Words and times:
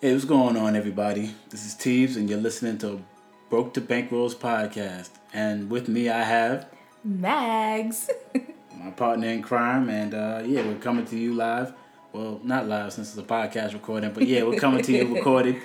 Hey, 0.00 0.12
what's 0.12 0.24
going 0.24 0.56
on, 0.56 0.76
everybody? 0.76 1.34
This 1.50 1.66
is 1.66 1.74
Teves, 1.74 2.14
and 2.14 2.30
you're 2.30 2.38
listening 2.38 2.78
to 2.78 3.02
Broke 3.50 3.74
to 3.74 3.80
Bankrolls 3.80 4.32
podcast. 4.32 5.08
And 5.32 5.68
with 5.68 5.88
me, 5.88 6.08
I 6.08 6.22
have 6.22 6.68
Mags. 7.02 8.08
my 8.78 8.90
partner 8.92 9.26
in 9.26 9.42
crime, 9.42 9.88
and 9.88 10.14
uh, 10.14 10.42
yeah, 10.46 10.64
we're 10.64 10.76
coming 10.76 11.04
to 11.06 11.18
you 11.18 11.34
live. 11.34 11.72
Well, 12.12 12.40
not 12.44 12.68
live 12.68 12.92
since 12.92 13.08
it's 13.08 13.18
a 13.18 13.22
podcast 13.28 13.72
recording, 13.72 14.12
but 14.12 14.24
yeah, 14.28 14.44
we're 14.44 14.60
coming 14.60 14.84
to 14.84 14.92
you 14.92 15.14
recorded 15.16 15.60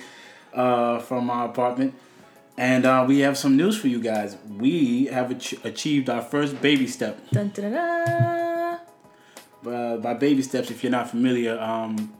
uh, 0.52 0.98
from 0.98 1.30
our 1.30 1.46
apartment. 1.46 1.94
And 2.58 2.84
uh, 2.86 3.04
we 3.06 3.20
have 3.20 3.38
some 3.38 3.56
news 3.56 3.78
for 3.78 3.86
you 3.86 4.00
guys. 4.00 4.36
We 4.48 5.06
have 5.06 5.30
ach- 5.30 5.64
achieved 5.64 6.10
our 6.10 6.22
first 6.22 6.60
baby 6.60 6.88
step. 6.88 7.20
dun, 7.30 7.50
dun, 7.50 7.70
dun. 7.70 8.78
Uh, 9.64 9.96
by 9.98 10.14
baby 10.14 10.42
steps, 10.42 10.72
if 10.72 10.82
you're 10.82 10.90
not 10.90 11.08
familiar, 11.08 11.56
um, 11.60 12.12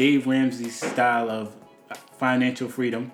Dave 0.00 0.26
Ramsey's 0.26 0.80
style 0.80 1.28
of 1.30 1.54
financial 2.16 2.70
freedom 2.70 3.12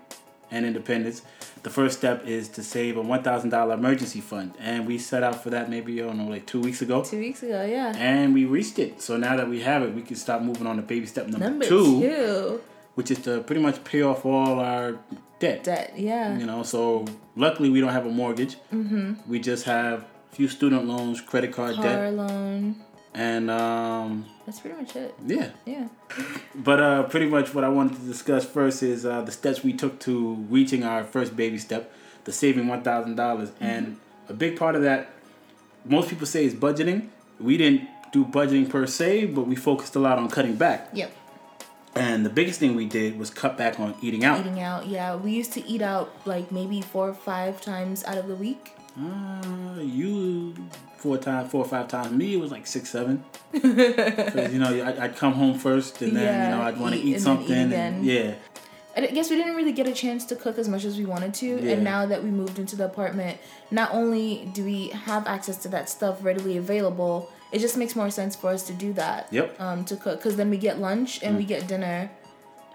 and 0.52 0.64
independence. 0.64 1.22
The 1.64 1.68
first 1.70 1.98
step 1.98 2.24
is 2.24 2.48
to 2.50 2.62
save 2.62 2.96
a 2.96 3.02
one 3.02 3.24
thousand 3.24 3.50
dollar 3.50 3.74
emergency 3.74 4.20
fund, 4.20 4.54
and 4.60 4.86
we 4.86 4.96
set 4.98 5.24
out 5.24 5.42
for 5.42 5.50
that 5.50 5.68
maybe 5.68 6.00
I 6.00 6.06
don't 6.06 6.16
know 6.16 6.28
like 6.28 6.46
two 6.46 6.60
weeks 6.60 6.82
ago, 6.82 7.02
Two 7.02 7.18
weeks 7.18 7.42
ago, 7.42 7.64
yeah. 7.64 7.92
and 7.96 8.32
we 8.32 8.44
reached 8.44 8.78
it. 8.78 9.02
So 9.02 9.16
now 9.16 9.36
that 9.36 9.48
we 9.48 9.62
have 9.62 9.82
it, 9.82 9.96
we 9.96 10.02
can 10.02 10.14
start 10.14 10.44
moving 10.44 10.64
on 10.68 10.76
to 10.76 10.82
baby 10.82 11.06
step 11.06 11.26
number, 11.26 11.48
Number 11.50 11.64
two, 11.64 12.02
two. 12.02 12.60
which 12.94 13.10
is 13.10 13.18
to 13.22 13.40
pretty 13.40 13.62
much 13.62 13.82
pay 13.82 14.02
off 14.02 14.24
all 14.24 14.60
our 14.60 14.96
debt. 15.40 15.64
Debt, 15.64 15.92
yeah. 15.96 16.38
You 16.38 16.46
know, 16.46 16.62
so 16.62 17.04
luckily 17.34 17.68
we 17.68 17.80
don't 17.80 17.92
have 17.94 18.06
a 18.06 18.10
mortgage. 18.10 18.58
Mm-hmm. 18.72 19.28
We 19.28 19.40
just 19.40 19.64
have 19.64 20.04
a 20.30 20.36
few 20.36 20.46
student 20.46 20.84
loans, 20.86 21.20
credit 21.20 21.52
card 21.52 21.74
Car 21.74 21.82
debt, 21.82 22.14
loan. 22.14 22.76
And 23.16 23.50
um, 23.50 24.26
That's 24.44 24.60
pretty 24.60 24.76
much 24.76 24.94
it. 24.94 25.14
yeah. 25.26 25.50
Yeah. 25.64 25.88
But 26.54 26.80
uh, 26.80 27.02
pretty 27.04 27.26
much 27.26 27.52
what 27.54 27.64
I 27.64 27.68
wanted 27.68 27.96
to 27.98 28.02
discuss 28.06 28.44
first 28.46 28.82
is 28.82 29.04
uh, 29.04 29.22
the 29.22 29.32
steps 29.32 29.62
we 29.64 29.72
took 29.72 29.98
to 30.00 30.34
reaching 30.48 30.84
our 30.84 31.02
first 31.04 31.36
baby 31.36 31.58
step, 31.58 31.92
the 32.24 32.32
saving 32.32 32.66
one 32.68 32.82
thousand 32.82 33.16
dollars, 33.16 33.50
and 33.60 33.98
a 34.28 34.32
big 34.34 34.56
part 34.58 34.74
of 34.74 34.82
that, 34.82 35.10
most 35.84 36.08
people 36.08 36.26
say 36.26 36.44
is 36.44 36.54
budgeting. 36.54 37.08
We 37.40 37.56
didn't 37.56 37.88
do 38.12 38.24
budgeting 38.24 38.68
per 38.70 38.86
se, 38.86 39.26
but 39.26 39.46
we 39.46 39.56
focused 39.56 39.96
a 39.96 39.98
lot 39.98 40.18
on 40.18 40.28
cutting 40.28 40.56
back. 40.56 40.88
Yep. 40.92 41.12
And 41.94 42.26
the 42.26 42.30
biggest 42.30 42.60
thing 42.60 42.74
we 42.76 42.84
did 42.86 43.18
was 43.18 43.30
cut 43.30 43.56
back 43.56 43.80
on 43.80 43.94
eating 44.02 44.24
out. 44.24 44.40
Eating 44.40 44.60
out, 44.60 44.86
yeah. 44.86 45.16
We 45.16 45.32
used 45.32 45.52
to 45.54 45.66
eat 45.66 45.80
out 45.80 46.12
like 46.26 46.52
maybe 46.52 46.80
four 46.82 47.08
or 47.08 47.14
five 47.14 47.60
times 47.60 48.04
out 48.04 48.18
of 48.18 48.28
the 48.28 48.34
week. 48.34 48.72
Uh, 48.98 49.80
you 49.80 50.54
four 50.96 51.18
times, 51.18 51.50
four 51.50 51.64
or 51.64 51.68
five 51.68 51.88
times. 51.88 52.12
Me, 52.12 52.34
it 52.34 52.40
was 52.40 52.50
like 52.50 52.66
six, 52.66 52.90
seven. 52.90 53.24
Because 53.52 54.52
you 54.52 54.58
know, 54.58 54.68
I, 54.68 55.04
I'd 55.04 55.16
come 55.16 55.32
home 55.34 55.58
first, 55.58 56.02
and 56.02 56.16
then 56.16 56.50
you 56.50 56.56
know 56.56 56.62
I'd 56.62 56.78
want 56.78 56.94
to 56.94 57.00
eat 57.00 57.16
eat 57.16 57.16
and 57.16 57.24
then 57.26 57.42
eat 57.42 57.48
something. 57.48 57.72
and, 57.72 58.04
yeah. 58.04 58.34
I 58.96 59.06
guess 59.08 59.28
we 59.28 59.36
didn't 59.36 59.56
really 59.56 59.72
get 59.72 59.86
a 59.86 59.92
chance 59.92 60.24
to 60.26 60.36
cook 60.36 60.56
as 60.56 60.68
much 60.68 60.84
as 60.84 60.96
we 60.96 61.04
wanted 61.04 61.34
to. 61.34 61.46
Yeah. 61.46 61.72
And 61.72 61.84
now 61.84 62.06
that 62.06 62.24
we 62.24 62.30
moved 62.30 62.58
into 62.58 62.76
the 62.76 62.86
apartment, 62.86 63.38
not 63.70 63.92
only 63.92 64.50
do 64.54 64.64
we 64.64 64.88
have 64.88 65.26
access 65.26 65.58
to 65.58 65.68
that 65.68 65.90
stuff 65.90 66.24
readily 66.24 66.56
available, 66.56 67.30
it 67.52 67.58
just 67.58 67.76
makes 67.76 67.94
more 67.94 68.08
sense 68.08 68.34
for 68.34 68.48
us 68.48 68.66
to 68.68 68.72
do 68.72 68.94
that. 68.94 69.28
Yep. 69.30 69.60
Um, 69.60 69.84
to 69.84 69.96
cook, 69.96 70.18
because 70.18 70.36
then 70.36 70.48
we 70.48 70.56
get 70.56 70.78
lunch 70.78 71.22
and 71.22 71.36
we 71.36 71.44
get 71.44 71.68
dinner, 71.68 72.10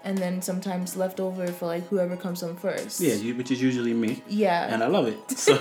and 0.04 0.18
then 0.18 0.42
sometimes 0.42 0.96
leftover 0.96 1.46
for 1.48 1.66
like 1.66 1.86
whoever 1.88 2.16
comes 2.16 2.40
home 2.40 2.56
first. 2.56 3.00
Yeah, 3.00 3.14
you, 3.14 3.34
which 3.34 3.50
is 3.50 3.60
usually 3.62 3.94
me. 3.94 4.22
Yeah. 4.28 4.72
and 4.72 4.82
I 4.82 4.86
love 4.86 5.06
it. 5.08 5.18
So, 5.42 5.56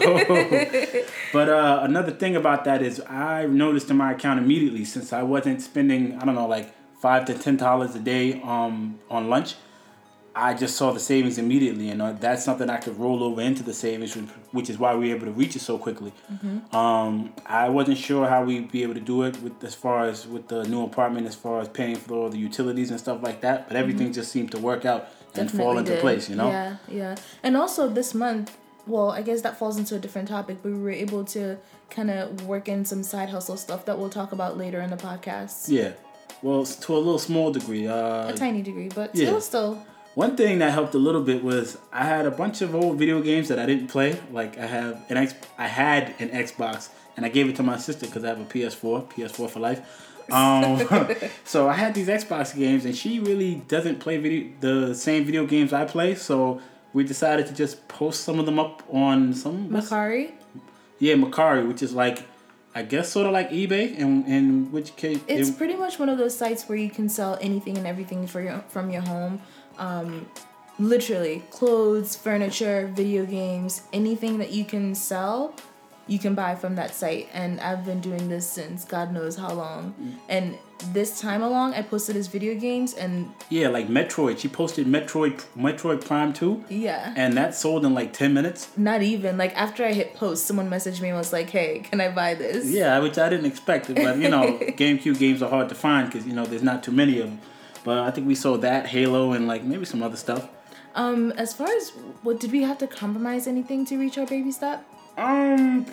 but 1.33 1.49
uh, 1.49 1.79
another 1.83 2.11
thing 2.11 2.35
about 2.35 2.65
that 2.65 2.81
is 2.81 3.01
I 3.07 3.45
noticed 3.45 3.89
in 3.89 3.97
my 3.97 4.11
account 4.13 4.39
immediately 4.39 4.85
since 4.85 5.11
I 5.13 5.23
wasn't 5.23 5.61
spending 5.61 6.17
I 6.19 6.25
don't 6.25 6.35
know 6.35 6.47
like 6.47 6.73
five 6.99 7.25
to 7.25 7.33
ten 7.33 7.57
dollars 7.57 7.95
a 7.95 7.99
day 7.99 8.41
um 8.41 8.99
on 9.09 9.29
lunch. 9.29 9.55
I 10.33 10.53
just 10.53 10.77
saw 10.77 10.91
the 10.93 10.99
savings 10.99 11.37
immediately, 11.37 11.89
and 11.89 12.01
uh, 12.01 12.13
that's 12.13 12.45
something 12.45 12.69
I 12.69 12.77
could 12.77 12.97
roll 12.97 13.21
over 13.23 13.41
into 13.41 13.63
the 13.63 13.73
savings, 13.73 14.15
which- 14.51 14.69
is 14.69 14.77
why 14.79 14.95
we 14.95 15.09
were 15.09 15.15
able 15.15 15.25
to 15.25 15.31
reach 15.33 15.55
it 15.57 15.61
so 15.61 15.77
quickly. 15.77 16.13
Um, 16.71 17.33
I 17.45 17.67
wasn't 17.69 17.97
sure 17.97 18.27
how 18.27 18.43
we'd 18.45 18.71
be 18.71 18.83
able 18.83 18.93
to 18.93 19.01
do 19.01 19.23
it 19.23 19.41
with 19.43 19.61
as 19.63 19.75
far 19.75 20.05
as 20.05 20.25
with 20.27 20.47
the 20.47 20.63
new 20.67 20.83
apartment, 20.83 21.27
as 21.27 21.35
far 21.35 21.59
as 21.59 21.67
paying 21.67 21.95
for 21.97 22.13
all 22.13 22.29
the 22.29 22.37
utilities 22.37 22.91
and 22.91 22.99
stuff 22.99 23.21
like 23.21 23.41
that. 23.41 23.67
But 23.67 23.75
everything 23.77 24.13
just 24.13 24.31
seemed 24.31 24.51
to 24.51 24.59
work 24.59 24.85
out 24.85 25.09
and 25.35 25.49
fall 25.51 25.77
into 25.77 25.91
did. 25.93 26.01
place, 26.01 26.29
you 26.29 26.35
know. 26.35 26.49
Yeah, 26.49 26.77
yeah. 26.87 27.15
And 27.43 27.57
also 27.57 27.89
this 27.89 28.13
month, 28.13 28.57
well, 28.87 29.11
I 29.11 29.21
guess 29.21 29.41
that 29.41 29.57
falls 29.59 29.77
into 29.77 29.95
a 29.95 29.99
different 29.99 30.27
topic, 30.29 30.57
but 30.63 30.71
we 30.71 30.79
were 30.79 30.91
able 30.91 31.23
to 31.25 31.57
kind 31.89 32.09
of 32.09 32.47
work 32.47 32.69
in 32.69 32.85
some 32.85 33.03
side 33.03 33.29
hustle 33.29 33.57
stuff 33.57 33.85
that 33.85 33.99
we'll 33.99 34.09
talk 34.09 34.31
about 34.31 34.57
later 34.57 34.79
in 34.81 34.89
the 34.89 34.97
podcast. 34.97 35.65
Yeah. 35.67 35.91
Well, 36.41 36.65
to 36.65 36.95
a 36.95 36.97
little 36.97 37.19
small 37.19 37.51
degree. 37.51 37.87
Uh, 37.87 38.29
A 38.29 38.33
tiny 38.33 38.61
degree, 38.61 38.89
but 38.89 39.13
yeah. 39.13 39.25
still, 39.27 39.41
still. 39.41 39.85
One 40.13 40.35
thing 40.35 40.59
that 40.59 40.71
helped 40.73 40.93
a 40.93 40.97
little 40.97 41.21
bit 41.21 41.41
was 41.43 41.77
I 41.91 42.03
had 42.03 42.25
a 42.25 42.31
bunch 42.31 42.61
of 42.61 42.75
old 42.75 42.97
video 42.99 43.21
games 43.21 43.47
that 43.47 43.59
I 43.59 43.65
didn't 43.65 43.87
play. 43.87 44.19
Like 44.31 44.57
I 44.57 44.65
have 44.65 45.01
an 45.09 45.17
X, 45.17 45.33
I 45.57 45.67
had 45.67 46.13
an 46.19 46.29
Xbox, 46.29 46.89
and 47.15 47.25
I 47.25 47.29
gave 47.29 47.47
it 47.47 47.55
to 47.57 47.63
my 47.63 47.77
sister 47.77 48.05
because 48.07 48.23
I 48.25 48.27
have 48.29 48.39
a 48.41 48.43
PS4, 48.45 49.09
PS4 49.13 49.49
for 49.49 49.59
life. 49.59 49.79
Um, 50.29 50.85
so 51.45 51.69
I 51.69 51.73
had 51.73 51.93
these 51.93 52.07
Xbox 52.09 52.55
games, 52.55 52.83
and 52.83 52.95
she 52.95 53.19
really 53.19 53.55
doesn't 53.69 53.99
play 53.99 54.17
video 54.17 54.51
the 54.59 54.93
same 54.95 55.23
video 55.23 55.45
games 55.45 55.71
I 55.71 55.85
play. 55.85 56.15
So 56.15 56.61
we 56.91 57.05
decided 57.05 57.47
to 57.47 57.53
just 57.53 57.87
post 57.87 58.25
some 58.25 58.37
of 58.37 58.45
them 58.45 58.59
up 58.59 58.83
on 58.91 59.33
some 59.33 59.69
Mercari. 59.69 60.31
yeah 60.99 61.15
Mercari, 61.15 61.65
which 61.65 61.81
is 61.81 61.93
like 61.93 62.23
I 62.75 62.83
guess 62.83 63.09
sort 63.09 63.27
of 63.27 63.31
like 63.33 63.49
eBay, 63.51 63.95
in 63.97 64.25
in 64.25 64.71
which 64.73 64.97
case 64.97 65.19
It's 65.27 65.49
it- 65.49 65.57
pretty 65.57 65.75
much 65.77 65.99
one 65.99 66.09
of 66.09 66.17
those 66.17 66.35
sites 66.35 66.67
where 66.67 66.77
you 66.77 66.89
can 66.89 67.07
sell 67.07 67.37
anything 67.39 67.77
and 67.77 67.87
everything 67.87 68.27
for 68.27 68.41
your 68.41 68.59
from 68.67 68.89
your 68.91 69.03
home. 69.03 69.41
Um, 69.81 70.27
literally, 70.79 71.43
clothes, 71.49 72.15
furniture, 72.15 72.89
video 72.93 73.25
games, 73.25 73.81
anything 73.91 74.37
that 74.37 74.51
you 74.51 74.63
can 74.63 74.95
sell, 74.95 75.53
you 76.07 76.19
can 76.19 76.35
buy 76.35 76.55
from 76.55 76.75
that 76.75 76.93
site. 76.93 77.29
And 77.33 77.59
I've 77.59 77.85
been 77.85 77.99
doing 78.01 78.29
this 78.29 78.47
since 78.47 78.85
God 78.85 79.13
knows 79.13 79.35
how 79.35 79.53
long. 79.53 80.17
And 80.29 80.57
this 80.93 81.21
time 81.21 81.41
along, 81.43 81.73
I 81.75 81.83
posted 81.83 82.15
his 82.15 82.27
video 82.27 82.55
games, 82.55 82.93
and 82.95 83.31
yeah 83.49 83.67
like 83.67 83.87
Metroid. 83.87 84.39
She 84.39 84.47
posted 84.47 84.87
Metroid 84.87 85.43
Metroid 85.55 86.03
Prime 86.05 86.33
Two. 86.33 86.63
yeah. 86.69 87.13
and 87.15 87.35
that 87.37 87.53
sold 87.53 87.85
in 87.85 87.93
like 87.93 88.13
10 88.13 88.33
minutes 88.33 88.69
Not 88.75 89.03
even 89.03 89.37
like 89.37 89.55
after 89.55 89.85
I 89.85 89.93
hit 89.93 90.15
post, 90.15 90.45
someone 90.47 90.69
messaged 90.69 90.99
me 91.01 91.09
and 91.09 91.17
was 91.17 91.31
like, 91.31 91.49
"Hey, 91.51 91.79
can 91.79 92.01
I 92.01 92.09
buy 92.11 92.33
this?" 92.33 92.65
yeah 92.65 92.97
which 92.99 93.17
i 93.19 93.29
didn't 93.29 93.45
expect 93.45 93.87
but 93.93 94.17
you 94.17 94.29
know 94.29 94.57
gamecube 94.81 95.19
games 95.19 95.41
are 95.43 95.49
hard 95.49 95.69
to 95.69 95.75
find 95.75 96.07
because 96.11 96.25
you 96.25 96.33
know 96.33 96.45
there's 96.45 96.63
not 96.63 96.83
too 96.83 96.91
many 96.91 97.19
of 97.19 97.27
them 97.27 97.39
but 97.83 97.99
i 97.99 98.11
think 98.11 98.27
we 98.27 98.35
saw 98.35 98.57
that 98.57 98.87
halo 98.87 99.33
and 99.33 99.47
like 99.47 99.63
maybe 99.63 99.85
some 99.85 100.01
other 100.03 100.17
stuff 100.17 100.47
Um, 100.93 101.31
as 101.45 101.53
far 101.53 101.67
as 101.79 101.85
what 102.25 102.39
did 102.41 102.51
we 102.51 102.61
have 102.69 102.77
to 102.83 102.87
compromise 102.87 103.47
anything 103.47 103.85
to 103.89 103.93
reach 103.97 104.17
our 104.17 104.25
baby 104.35 104.51
step? 104.51 104.79
um 105.17 105.85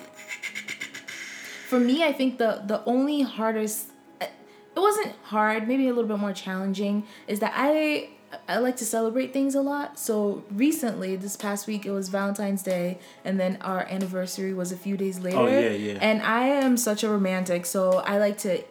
For 1.69 1.79
me, 1.79 2.03
I 2.03 2.11
think 2.19 2.37
the 2.37 2.51
the 2.65 2.79
only 2.85 3.21
hardest 3.21 3.89
it 4.19 4.31
wasn't 4.75 5.13
hard, 5.23 5.67
maybe 5.67 5.85
a 5.87 5.93
little 5.93 6.07
bit 6.13 6.19
more 6.19 6.33
challenging 6.33 6.95
is 7.27 7.39
that 7.39 7.53
I 7.55 8.09
I 8.47 8.57
like 8.59 8.77
to 8.77 8.85
celebrate 8.85 9.33
things 9.33 9.55
a 9.55 9.61
lot. 9.61 9.97
So 9.99 10.43
recently, 10.51 11.15
this 11.15 11.35
past 11.35 11.65
week, 11.67 11.85
it 11.85 11.91
was 11.91 12.09
Valentine's 12.09 12.61
Day, 12.63 12.99
and 13.25 13.39
then 13.39 13.57
our 13.61 13.81
anniversary 13.89 14.53
was 14.53 14.71
a 14.71 14.77
few 14.77 14.95
days 14.97 15.19
later. 15.19 15.37
Oh, 15.37 15.47
yeah, 15.47 15.69
yeah. 15.87 15.97
And 16.09 16.21
I 16.21 16.43
am 16.65 16.77
such 16.77 17.03
a 17.03 17.09
romantic, 17.09 17.65
so 17.65 17.81
I 18.13 18.17
like 18.25 18.37
to. 18.39 18.63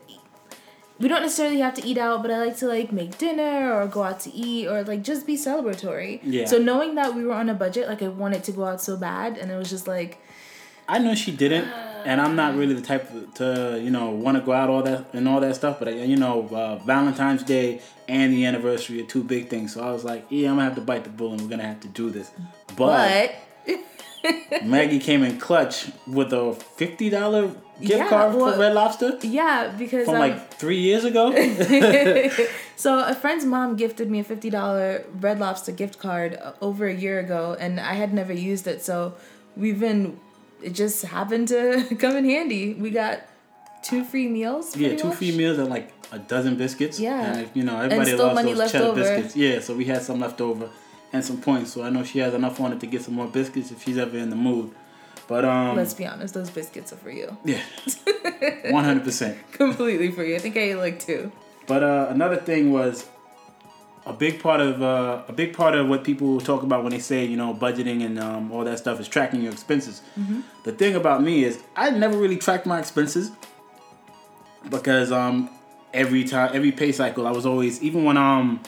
We 0.98 1.08
don't 1.08 1.22
necessarily 1.22 1.60
have 1.60 1.74
to 1.74 1.86
eat 1.86 1.96
out, 1.96 2.22
but 2.22 2.30
I 2.30 2.38
like 2.44 2.56
to 2.58 2.66
like 2.66 2.90
make 2.92 3.18
dinner 3.18 3.72
or 3.72 3.86
go 3.86 4.02
out 4.02 4.20
to 4.20 4.34
eat 4.34 4.66
or 4.66 4.82
like 4.82 5.02
just 5.02 5.26
be 5.26 5.36
celebratory. 5.36 6.20
Yeah. 6.24 6.46
So 6.46 6.58
knowing 6.58 6.96
that 6.96 7.14
we 7.14 7.24
were 7.24 7.34
on 7.34 7.48
a 7.48 7.54
budget, 7.54 7.88
like 7.88 8.02
I 8.02 8.08
wanted 8.08 8.42
to 8.44 8.52
go 8.52 8.64
out 8.64 8.80
so 8.80 8.96
bad, 8.96 9.38
and 9.38 9.50
it 9.50 9.56
was 9.56 9.70
just 9.70 9.86
like, 9.86 10.18
i 10.88 10.98
know 10.98 11.14
she 11.14 11.30
didn't 11.30 11.68
and 12.06 12.20
i'm 12.20 12.34
not 12.34 12.56
really 12.56 12.74
the 12.74 12.80
type 12.80 13.10
to 13.34 13.78
you 13.82 13.90
know 13.90 14.10
want 14.10 14.36
to 14.36 14.42
go 14.42 14.52
out 14.52 14.70
all 14.70 14.82
that 14.82 15.04
and 15.12 15.28
all 15.28 15.40
that 15.40 15.54
stuff 15.54 15.78
but 15.78 15.94
you 15.94 16.16
know 16.16 16.48
uh, 16.48 16.76
valentine's 16.78 17.42
day 17.42 17.80
and 18.08 18.32
the 18.32 18.46
anniversary 18.46 19.00
are 19.02 19.06
two 19.06 19.22
big 19.22 19.48
things 19.48 19.74
so 19.74 19.82
i 19.82 19.90
was 19.92 20.04
like 20.04 20.24
yeah 20.30 20.48
i'm 20.48 20.56
gonna 20.56 20.64
have 20.64 20.74
to 20.74 20.80
bite 20.80 21.04
the 21.04 21.10
bullet 21.10 21.32
and 21.32 21.42
we're 21.42 21.48
gonna 21.48 21.62
have 21.62 21.80
to 21.80 21.88
do 21.88 22.10
this 22.10 22.30
but, 22.68 22.76
but 22.78 23.34
maggie 24.64 24.98
came 24.98 25.22
in 25.22 25.38
clutch 25.38 25.90
with 26.06 26.32
a 26.32 26.36
$50 26.36 26.98
gift 26.98 27.58
Yeah, 27.80 28.08
card 28.08 28.34
well, 28.34 28.52
for 28.52 28.58
red 28.58 28.74
lobster 28.74 29.18
yeah, 29.22 29.74
because 29.78 30.06
from 30.06 30.14
um, 30.14 30.20
like 30.20 30.54
three 30.54 30.80
years 30.80 31.04
ago 31.04 31.32
So 32.78 33.04
a 33.04 33.12
friend's 33.12 33.44
mom 33.44 33.74
gifted 33.74 34.08
me 34.08 34.20
a 34.20 34.24
fifty 34.24 34.50
dollar 34.50 35.04
Red 35.18 35.40
Lobster 35.40 35.72
gift 35.72 35.98
card 35.98 36.38
uh, 36.40 36.52
over 36.60 36.86
a 36.86 36.94
year 36.94 37.18
ago, 37.18 37.56
and 37.58 37.80
I 37.80 37.94
had 37.94 38.14
never 38.14 38.32
used 38.32 38.68
it. 38.68 38.84
So 38.84 39.14
we've 39.56 39.80
been. 39.80 40.20
It 40.62 40.74
just 40.74 41.02
happened 41.04 41.48
to 41.48 41.82
come 41.98 42.16
in 42.16 42.24
handy. 42.24 42.74
We 42.74 42.90
got 42.90 43.22
two 43.82 44.04
free 44.04 44.28
meals. 44.28 44.76
Yeah, 44.76 44.94
two 44.94 45.08
much. 45.08 45.16
free 45.16 45.36
meals 45.36 45.58
and 45.58 45.68
like 45.68 45.90
a 46.12 46.20
dozen 46.20 46.54
biscuits. 46.54 47.00
Yeah. 47.00 47.38
And 47.38 47.50
you 47.52 47.64
know, 47.64 47.80
everybody 47.80 48.14
loves 48.14 48.44
those 48.44 48.70
cheddar 48.70 48.84
over. 48.84 49.00
biscuits. 49.00 49.34
Yeah, 49.34 49.58
so 49.58 49.74
we 49.74 49.84
had 49.86 50.02
some 50.02 50.20
left 50.20 50.40
over 50.40 50.70
and 51.12 51.24
some 51.24 51.40
points. 51.40 51.72
So 51.72 51.82
I 51.82 51.90
know 51.90 52.04
she 52.04 52.18
has 52.20 52.34
enough 52.34 52.60
on 52.60 52.72
it 52.72 52.80
to 52.80 52.86
get 52.86 53.02
some 53.02 53.14
more 53.14 53.26
biscuits 53.26 53.70
if 53.70 53.82
she's 53.84 53.98
ever 53.98 54.16
in 54.18 54.30
the 54.30 54.36
mood. 54.36 54.74
But 55.26 55.44
um 55.44 55.76
Let's 55.76 55.94
be 55.94 56.06
honest, 56.06 56.34
those 56.34 56.50
biscuits 56.50 56.92
are 56.92 56.96
for 56.96 57.10
you. 57.10 57.36
yeah. 57.44 57.62
One 58.70 58.84
hundred 58.84 59.04
percent. 59.04 59.36
Completely 59.52 60.10
for 60.10 60.24
you. 60.24 60.36
I 60.36 60.38
think 60.38 60.56
I 60.56 60.60
ate 60.60 60.76
like 60.76 60.98
two. 61.00 61.30
But 61.66 61.82
uh 61.82 62.06
another 62.10 62.36
thing 62.36 62.72
was 62.72 63.06
a 64.06 64.12
big 64.12 64.40
part 64.42 64.60
of 64.60 64.82
uh, 64.82 65.22
a 65.28 65.32
big 65.32 65.52
part 65.54 65.74
of 65.74 65.86
what 65.86 66.02
people 66.02 66.40
talk 66.40 66.62
about 66.62 66.82
when 66.82 66.92
they 66.92 66.98
say 66.98 67.26
you 67.26 67.36
know 67.36 67.52
budgeting 67.52 68.02
and 68.04 68.18
um, 68.18 68.50
all 68.50 68.64
that 68.64 68.78
stuff 68.78 68.98
is 69.00 69.06
tracking 69.06 69.42
your 69.42 69.52
expenses. 69.52 70.00
Mm-hmm. 70.18 70.40
The 70.64 70.72
thing 70.72 70.94
about 70.94 71.22
me 71.22 71.44
is 71.44 71.62
I 71.76 71.90
never 71.90 72.16
really 72.16 72.38
tracked 72.38 72.64
my 72.64 72.78
expenses 72.78 73.30
because 74.70 75.12
um 75.12 75.50
every 75.92 76.24
time 76.24 76.50
every 76.54 76.72
pay 76.72 76.92
cycle 76.92 77.26
I 77.26 77.32
was 77.32 77.44
always 77.44 77.82
even 77.82 78.04
when 78.04 78.16
um 78.16 78.60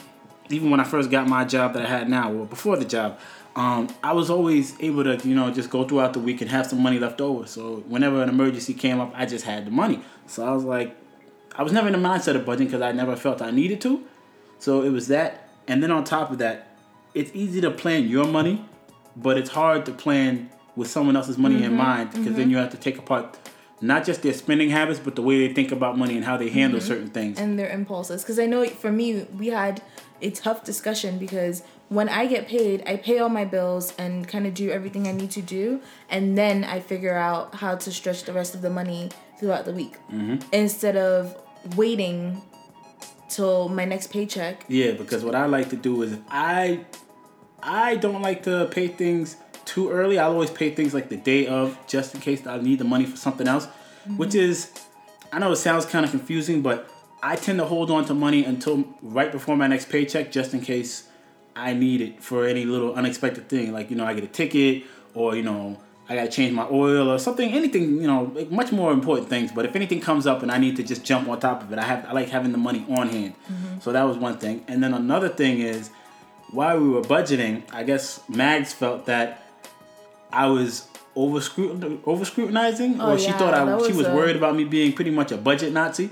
even 0.53 0.69
when 0.69 0.79
I 0.79 0.83
first 0.83 1.09
got 1.09 1.27
my 1.27 1.43
job 1.45 1.73
that 1.73 1.83
I 1.85 1.89
had 1.89 2.09
now 2.09 2.31
or 2.33 2.45
before 2.45 2.77
the 2.77 2.85
job 2.85 3.19
um, 3.53 3.89
I 4.01 4.13
was 4.13 4.29
always 4.29 4.79
able 4.79 5.03
to, 5.03 5.27
you 5.27 5.35
know, 5.35 5.51
just 5.51 5.69
go 5.69 5.83
throughout 5.83 6.13
the 6.13 6.21
week 6.21 6.39
and 6.39 6.49
have 6.49 6.67
some 6.67 6.81
money 6.81 6.99
left 6.99 7.19
over. 7.19 7.45
So 7.45 7.83
whenever 7.85 8.23
an 8.23 8.29
emergency 8.29 8.73
came 8.73 9.01
up, 9.01 9.11
I 9.13 9.25
just 9.25 9.43
had 9.43 9.65
the 9.65 9.71
money. 9.71 9.99
So 10.25 10.45
I 10.45 10.51
was 10.53 10.63
like, 10.63 10.95
I 11.57 11.61
was 11.61 11.73
never 11.73 11.87
in 11.87 11.91
the 11.93 11.99
mindset 11.99 12.37
of 12.37 12.45
budgeting 12.45 12.67
because 12.67 12.81
I 12.81 12.93
never 12.93 13.13
felt 13.17 13.41
I 13.41 13.51
needed 13.51 13.81
to. 13.81 14.05
So 14.59 14.83
it 14.83 14.89
was 14.91 15.09
that. 15.09 15.49
And 15.67 15.83
then 15.83 15.91
on 15.91 16.05
top 16.05 16.31
of 16.31 16.37
that, 16.37 16.69
it's 17.13 17.29
easy 17.33 17.59
to 17.59 17.71
plan 17.71 18.07
your 18.07 18.25
money, 18.25 18.63
but 19.17 19.37
it's 19.37 19.49
hard 19.49 19.85
to 19.87 19.91
plan 19.91 20.49
with 20.77 20.89
someone 20.89 21.17
else's 21.17 21.37
money 21.37 21.55
Mm-hmm, 21.55 21.63
in 21.65 21.75
mind 21.75 22.11
because 22.13 22.35
then 22.35 22.49
you 22.49 22.55
have 22.55 22.69
to 22.71 22.77
take 22.77 22.97
apart 22.97 23.37
not 23.81 24.05
just 24.05 24.21
their 24.21 24.33
spending 24.33 24.69
habits, 24.69 24.97
but 24.99 25.17
the 25.17 25.21
way 25.21 25.45
they 25.45 25.53
think 25.53 25.73
about 25.73 25.97
money 25.97 26.15
and 26.15 26.23
how 26.23 26.37
they 26.37 26.49
handle 26.49 26.79
Mm-hmm. 26.79 26.87
certain 26.87 27.09
things. 27.09 27.37
and 27.37 27.59
their 27.59 27.69
impulses. 27.69 28.21
Because 28.23 28.39
I 28.39 28.45
know 28.45 28.65
for 28.67 28.93
me, 28.93 29.23
we 29.37 29.47
had 29.47 29.81
a 30.21 30.31
tough 30.31 30.63
discussion 30.63 31.17
because 31.17 31.63
when 31.89 32.07
I 32.07 32.25
get 32.25 32.47
paid, 32.47 32.83
I 32.87 32.95
pay 32.95 33.19
all 33.19 33.29
my 33.29 33.45
bills 33.45 33.93
and 33.97 34.27
kind 34.27 34.47
of 34.47 34.53
do 34.53 34.69
everything 34.69 35.07
I 35.07 35.11
need 35.11 35.31
to 35.31 35.41
do, 35.41 35.81
and 36.09 36.37
then 36.37 36.63
I 36.63 36.79
figure 36.79 37.15
out 37.15 37.55
how 37.55 37.75
to 37.75 37.91
stretch 37.91 38.23
the 38.23 38.33
rest 38.33 38.55
of 38.55 38.61
the 38.61 38.69
money 38.69 39.09
throughout 39.39 39.65
the 39.65 39.73
week 39.73 39.97
mm-hmm. 40.11 40.37
instead 40.53 40.95
of 40.95 41.35
waiting 41.75 42.41
till 43.27 43.69
my 43.69 43.85
next 43.85 44.07
paycheck. 44.07 44.63
Yeah, 44.67 44.91
because 44.91 45.23
what 45.23 45.35
I 45.35 45.47
like 45.47 45.69
to 45.69 45.75
do 45.75 46.01
is 46.01 46.17
I 46.29 46.85
I 47.63 47.95
don't 47.95 48.21
like 48.21 48.43
to 48.43 48.69
pay 48.71 48.87
things 48.87 49.37
too 49.65 49.89
early. 49.89 50.19
I 50.19 50.25
always 50.25 50.49
pay 50.49 50.69
things 50.71 50.93
like 50.93 51.09
the 51.09 51.17
day 51.17 51.47
of, 51.47 51.77
just 51.87 52.13
in 52.15 52.21
case 52.21 52.45
I 52.45 52.59
need 52.59 52.79
the 52.79 52.85
money 52.85 53.05
for 53.05 53.17
something 53.17 53.47
else. 53.47 53.67
Which 54.17 54.31
mm-hmm. 54.31 54.39
is, 54.39 54.71
I 55.31 55.39
know 55.39 55.51
it 55.51 55.57
sounds 55.57 55.85
kind 55.85 56.03
of 56.03 56.11
confusing, 56.11 56.61
but 56.61 56.89
I 57.23 57.35
tend 57.35 57.59
to 57.59 57.65
hold 57.65 57.91
on 57.91 58.05
to 58.05 58.13
money 58.13 58.43
until 58.45 58.83
right 59.01 59.31
before 59.31 59.55
my 59.55 59.67
next 59.67 59.89
paycheck, 59.89 60.31
just 60.31 60.53
in 60.53 60.61
case 60.61 61.07
I 61.55 61.73
need 61.73 62.01
it 62.01 62.23
for 62.23 62.45
any 62.47 62.65
little 62.65 62.93
unexpected 62.95 63.47
thing. 63.49 63.71
Like 63.73 63.89
you 63.89 63.95
know, 63.95 64.05
I 64.05 64.13
get 64.13 64.23
a 64.23 64.27
ticket, 64.27 64.83
or 65.13 65.35
you 65.35 65.43
know, 65.43 65.79
I 66.09 66.15
gotta 66.15 66.29
change 66.31 66.53
my 66.53 66.67
oil 66.71 67.09
or 67.11 67.19
something. 67.19 67.51
Anything 67.53 67.97
you 68.01 68.07
know, 68.07 68.31
like 68.33 68.49
much 68.49 68.71
more 68.71 68.91
important 68.91 69.29
things. 69.29 69.51
But 69.51 69.65
if 69.65 69.75
anything 69.75 70.01
comes 70.01 70.25
up 70.25 70.41
and 70.41 70.51
I 70.51 70.57
need 70.57 70.75
to 70.77 70.83
just 70.83 71.03
jump 71.03 71.27
on 71.29 71.39
top 71.39 71.61
of 71.61 71.71
it, 71.71 71.77
I 71.79 71.83
have 71.83 72.05
I 72.07 72.13
like 72.13 72.29
having 72.29 72.51
the 72.51 72.57
money 72.57 72.85
on 72.89 73.09
hand. 73.09 73.35
Mm-hmm. 73.51 73.79
So 73.81 73.91
that 73.91 74.03
was 74.03 74.17
one 74.17 74.37
thing. 74.37 74.63
And 74.67 74.81
then 74.83 74.93
another 74.93 75.29
thing 75.29 75.59
is 75.59 75.89
while 76.51 76.79
we 76.79 76.89
were 76.89 77.01
budgeting, 77.01 77.63
I 77.71 77.83
guess 77.83 78.19
Mags 78.27 78.73
felt 78.73 79.05
that 79.05 79.43
I 80.33 80.47
was 80.47 80.87
over 81.15 81.39
over 82.05 82.25
scrutinizing, 82.25 82.99
Oh, 82.99 83.11
or 83.13 83.19
she 83.19 83.27
yeah, 83.27 83.37
thought 83.37 83.53
I 83.53 83.65
that 83.65 83.81
she 83.81 83.87
was 83.89 83.97
was 83.97 84.07
a- 84.07 84.15
worried 84.15 84.37
about 84.37 84.55
me 84.55 84.63
being 84.63 84.93
pretty 84.93 85.11
much 85.11 85.31
a 85.31 85.37
budget 85.37 85.71
Nazi. 85.71 86.09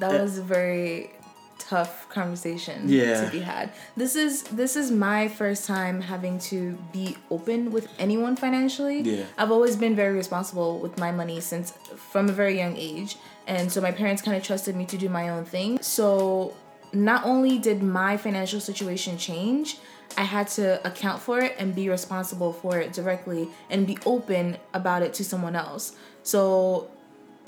That 0.00 0.12
Uh, 0.14 0.22
was 0.22 0.38
a 0.38 0.42
very 0.42 1.10
tough 1.58 2.08
conversation 2.08 2.82
Yeah. 2.86 3.24
to 3.24 3.30
be 3.30 3.40
had. 3.40 3.70
This 3.96 4.14
is 4.16 4.42
this 4.44 4.76
is 4.76 4.90
my 4.90 5.28
first 5.28 5.66
time 5.66 6.00
having 6.00 6.38
to 6.50 6.78
be 6.92 7.16
open 7.30 7.70
with 7.72 7.88
anyone 7.98 8.36
financially. 8.36 9.00
Yeah. 9.02 9.24
I've 9.36 9.50
always 9.50 9.76
been 9.76 9.94
very 9.96 10.14
responsible 10.14 10.78
with 10.78 10.98
my 10.98 11.10
money 11.12 11.40
since 11.40 11.74
from 12.12 12.28
a 12.28 12.32
very 12.32 12.56
young 12.56 12.76
age. 12.76 13.16
And 13.46 13.70
so 13.72 13.80
my 13.80 13.92
parents 13.92 14.22
kind 14.22 14.36
of 14.36 14.42
trusted 14.42 14.76
me 14.76 14.84
to 14.86 14.96
do 14.96 15.08
my 15.08 15.28
own 15.28 15.44
thing. 15.44 15.78
So 15.82 16.54
not 16.92 17.24
only 17.24 17.58
did 17.58 17.82
my 17.82 18.16
financial 18.16 18.60
situation 18.60 19.18
change, 19.18 19.78
I 20.16 20.22
had 20.22 20.48
to 20.58 20.64
account 20.86 21.20
for 21.20 21.38
it 21.40 21.54
and 21.58 21.74
be 21.74 21.88
responsible 21.90 22.52
for 22.52 22.78
it 22.78 22.92
directly 22.94 23.48
and 23.68 23.86
be 23.86 23.98
open 24.06 24.56
about 24.72 25.02
it 25.02 25.12
to 25.14 25.24
someone 25.24 25.54
else. 25.56 25.92
So 26.22 26.88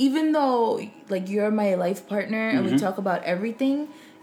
even 0.06 0.32
though 0.32 0.80
like 1.14 1.28
you're 1.32 1.50
my 1.50 1.74
life 1.84 2.00
partner 2.08 2.48
and 2.48 2.60
Mm-hmm. 2.64 2.74
we 2.74 2.78
talk 2.86 2.96
about 3.04 3.20
everything, 3.34 3.76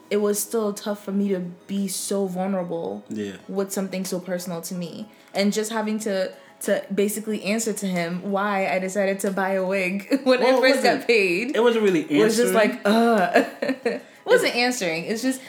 it 0.10 0.18
was 0.28 0.36
still 0.50 0.74
tough 0.74 1.00
for 1.06 1.12
me 1.12 1.26
to 1.36 1.40
be 1.74 1.88
so 1.88 2.18
vulnerable 2.28 3.04
Yeah. 3.10 3.38
with 3.58 3.70
something 3.78 4.04
so 4.12 4.18
personal 4.32 4.60
to 4.70 4.74
me. 4.84 4.92
And 5.38 5.54
just 5.60 5.70
having 5.72 6.00
to 6.08 6.16
to 6.68 6.72
basically 7.04 7.40
answer 7.54 7.72
to 7.84 7.86
him 7.86 8.32
why 8.36 8.54
I 8.76 8.80
decided 8.80 9.20
to 9.26 9.30
buy 9.42 9.52
a 9.62 9.66
wig 9.74 9.96
when 10.30 10.40
Well, 10.42 10.58
I 10.58 10.62
first 10.66 10.82
got 10.90 11.06
paid. 11.06 11.56
It 11.56 11.62
wasn't 11.68 11.84
really 11.88 12.02
answering. 12.02 12.22
It 12.22 12.24
was 12.30 12.38
just 12.44 12.54
like, 12.62 12.74
uh 12.84 13.30
it 13.62 14.02
wasn't 14.26 14.56
answering. 14.56 15.02
It's 15.12 15.22
just 15.22 15.40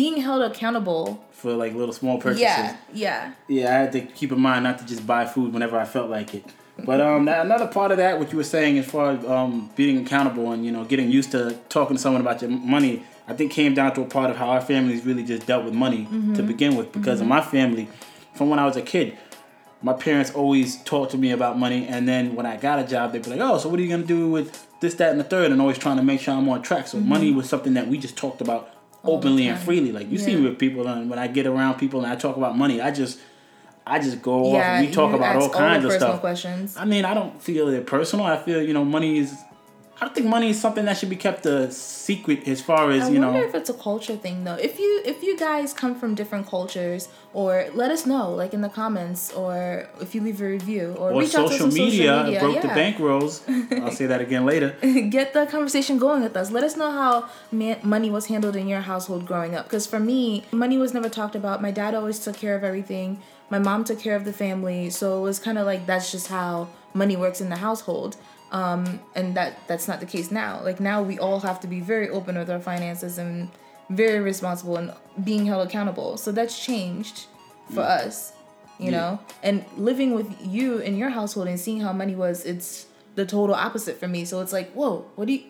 being 0.00 0.16
held 0.26 0.42
accountable. 0.50 1.04
for 1.32 1.52
like 1.64 1.72
little 1.74 1.92
small 2.02 2.16
purchases. 2.24 2.42
Yeah, 2.42 2.76
yeah. 3.04 3.32
Yeah, 3.48 3.66
I 3.74 3.78
had 3.82 3.92
to 3.96 4.00
keep 4.18 4.30
in 4.30 4.40
mind 4.48 4.62
not 4.68 4.78
to 4.80 4.84
just 4.92 5.02
buy 5.12 5.24
food 5.34 5.52
whenever 5.52 5.76
I 5.84 5.86
felt 5.96 6.08
like 6.18 6.30
it. 6.38 6.44
But 6.78 7.00
um, 7.00 7.26
that, 7.26 7.44
another 7.46 7.68
part 7.68 7.92
of 7.92 7.98
that, 7.98 8.18
what 8.18 8.32
you 8.32 8.38
were 8.38 8.44
saying 8.44 8.78
as 8.78 8.86
far 8.86 9.12
as 9.12 9.24
um, 9.24 9.70
being 9.76 10.04
accountable 10.04 10.50
and 10.52 10.64
you 10.66 10.72
know 10.72 10.84
getting 10.84 11.10
used 11.10 11.30
to 11.32 11.56
talking 11.68 11.96
to 11.96 12.02
someone 12.02 12.20
about 12.20 12.42
your 12.42 12.50
money, 12.50 13.04
I 13.28 13.34
think 13.34 13.52
came 13.52 13.74
down 13.74 13.94
to 13.94 14.02
a 14.02 14.06
part 14.06 14.30
of 14.30 14.36
how 14.36 14.48
our 14.48 14.60
families 14.60 15.04
really 15.04 15.22
just 15.22 15.46
dealt 15.46 15.64
with 15.64 15.74
money 15.74 16.06
to 16.34 16.42
begin 16.42 16.74
with. 16.76 16.92
Because 16.92 17.20
in 17.20 17.28
my 17.28 17.40
family, 17.40 17.88
from 18.34 18.50
when 18.50 18.58
I 18.58 18.66
was 18.66 18.76
a 18.76 18.82
kid, 18.82 19.16
my 19.82 19.92
parents 19.92 20.32
always 20.32 20.82
talked 20.84 21.12
to 21.12 21.18
me 21.18 21.30
about 21.30 21.58
money, 21.58 21.86
and 21.86 22.08
then 22.08 22.34
when 22.34 22.46
I 22.46 22.56
got 22.56 22.78
a 22.78 22.84
job, 22.84 23.12
they'd 23.12 23.22
be 23.22 23.30
like, 23.30 23.40
"Oh, 23.40 23.58
so 23.58 23.68
what 23.68 23.78
are 23.78 23.82
you 23.82 23.88
gonna 23.88 24.02
do 24.02 24.30
with 24.30 24.66
this, 24.80 24.94
that, 24.94 25.10
and 25.12 25.20
the 25.20 25.24
third? 25.24 25.52
And 25.52 25.60
always 25.60 25.78
trying 25.78 25.98
to 25.98 26.02
make 26.02 26.20
sure 26.20 26.34
I'm 26.34 26.48
on 26.48 26.62
track. 26.62 26.88
So 26.88 26.98
money 26.98 27.30
was 27.32 27.48
something 27.48 27.74
that 27.74 27.86
we 27.88 27.98
just 27.98 28.16
talked 28.16 28.40
about 28.40 28.70
openly 29.04 29.46
and 29.46 29.58
freely. 29.58 29.92
Like 29.92 30.10
you 30.10 30.18
see 30.18 30.34
me 30.34 30.48
with 30.48 30.58
people, 30.58 30.88
and 30.88 31.08
when 31.08 31.18
I 31.18 31.28
get 31.28 31.46
around 31.46 31.74
people 31.78 32.02
and 32.02 32.10
I 32.10 32.16
talk 32.16 32.36
about 32.36 32.56
money, 32.56 32.80
I 32.80 32.90
just 32.90 33.20
I 33.86 33.98
just 33.98 34.22
go 34.22 34.54
off 34.56 34.62
and 34.62 34.86
we 34.86 34.92
talk 34.92 35.14
about 35.14 35.36
all 35.36 35.50
kinds 35.50 35.82
the 35.82 35.88
of 35.90 35.94
stuff. 35.94 36.20
questions. 36.20 36.76
I 36.76 36.84
mean, 36.84 37.04
I 37.04 37.12
don't 37.14 37.40
feel 37.42 37.68
it 37.68 37.86
personal. 37.86 38.24
I 38.24 38.36
feel 38.36 38.62
you 38.62 38.72
know 38.72 38.84
money 38.84 39.18
is. 39.18 39.34
I 40.04 40.06
don't 40.08 40.14
think 40.16 40.26
money 40.26 40.50
is 40.50 40.60
something 40.60 40.84
that 40.84 40.98
should 40.98 41.08
be 41.08 41.16
kept 41.16 41.46
a 41.46 41.72
secret 41.72 42.46
as 42.46 42.60
far 42.60 42.90
as 42.90 43.04
I 43.04 43.08
you 43.08 43.18
know. 43.18 43.30
I 43.30 43.32
wonder 43.32 43.48
if 43.48 43.54
it's 43.54 43.70
a 43.70 43.72
culture 43.88 44.16
thing 44.16 44.44
though. 44.44 44.56
If 44.56 44.78
you 44.78 45.00
if 45.02 45.22
you 45.22 45.34
guys 45.34 45.72
come 45.72 45.94
from 45.94 46.14
different 46.14 46.46
cultures, 46.46 47.08
or 47.32 47.68
let 47.72 47.90
us 47.90 48.04
know 48.04 48.30
like 48.30 48.52
in 48.52 48.60
the 48.60 48.68
comments, 48.68 49.32
or 49.32 49.88
if 50.02 50.14
you 50.14 50.20
leave 50.20 50.42
a 50.42 50.44
review, 50.44 50.94
or, 50.98 51.12
Or 51.12 51.20
reach 51.22 51.34
out 51.34 51.48
to 51.48 51.54
us 51.54 51.60
on 51.62 51.72
media, 51.72 51.88
social 51.88 52.24
media. 52.24 52.40
broke 52.40 52.60
the 52.60 52.68
yeah. 52.68 52.74
bank 52.74 52.98
rolls. 52.98 53.42
I'll 53.48 53.92
say 53.92 54.04
that 54.04 54.20
again 54.20 54.44
later. 54.44 54.76
Get 55.08 55.32
the 55.32 55.46
conversation 55.46 55.96
going 55.96 56.22
with 56.22 56.36
us. 56.36 56.50
Let 56.50 56.64
us 56.64 56.76
know 56.76 56.90
how 56.90 57.30
man- 57.50 57.80
money 57.82 58.10
was 58.10 58.26
handled 58.26 58.56
in 58.56 58.68
your 58.68 58.82
household 58.82 59.24
growing 59.24 59.54
up. 59.54 59.64
Because 59.64 59.86
for 59.86 60.00
me, 60.00 60.44
money 60.52 60.76
was 60.76 60.92
never 60.92 61.08
talked 61.08 61.34
about. 61.34 61.62
My 61.62 61.70
dad 61.70 61.94
always 61.94 62.18
took 62.18 62.36
care 62.36 62.54
of 62.54 62.62
everything. 62.62 63.22
My 63.48 63.58
mom 63.58 63.84
took 63.84 64.00
care 64.00 64.16
of 64.16 64.26
the 64.26 64.34
family, 64.34 64.90
so 64.90 65.16
it 65.16 65.22
was 65.22 65.38
kind 65.38 65.56
of 65.56 65.64
like 65.64 65.86
that's 65.86 66.12
just 66.12 66.28
how 66.28 66.68
money 66.92 67.16
works 67.16 67.40
in 67.40 67.48
the 67.48 67.56
household. 67.56 68.18
Um, 68.58 69.00
and 69.18 69.34
that 69.38 69.50
that's 69.68 69.86
not 69.90 69.98
the 70.00 70.06
case 70.06 70.30
now. 70.30 70.60
Like 70.62 70.78
now, 70.80 71.02
we 71.02 71.18
all 71.18 71.40
have 71.40 71.58
to 71.64 71.66
be 71.66 71.80
very 71.80 72.08
open 72.08 72.38
with 72.38 72.48
our 72.54 72.60
finances 72.60 73.18
and 73.18 73.50
very 73.90 74.20
responsible 74.20 74.76
and 74.76 74.92
being 75.30 75.44
held 75.46 75.66
accountable. 75.68 76.16
So 76.16 76.30
that's 76.38 76.56
changed 76.68 77.16
for 77.74 77.80
us, 77.82 78.32
you 78.78 78.86
Yeah. 78.92 78.98
know. 78.98 79.10
And 79.42 79.64
living 79.76 80.14
with 80.14 80.28
you 80.56 80.78
in 80.78 80.96
your 80.96 81.10
household 81.10 81.48
and 81.48 81.58
seeing 81.58 81.80
how 81.80 81.92
money 81.92 82.14
was, 82.14 82.44
it's 82.52 82.86
the 83.16 83.26
total 83.26 83.54
opposite 83.66 83.98
for 83.98 84.08
me. 84.08 84.24
So 84.24 84.40
it's 84.40 84.52
like, 84.52 84.68
whoa, 84.72 85.04
what 85.16 85.26
do 85.28 85.32
you? 85.34 85.42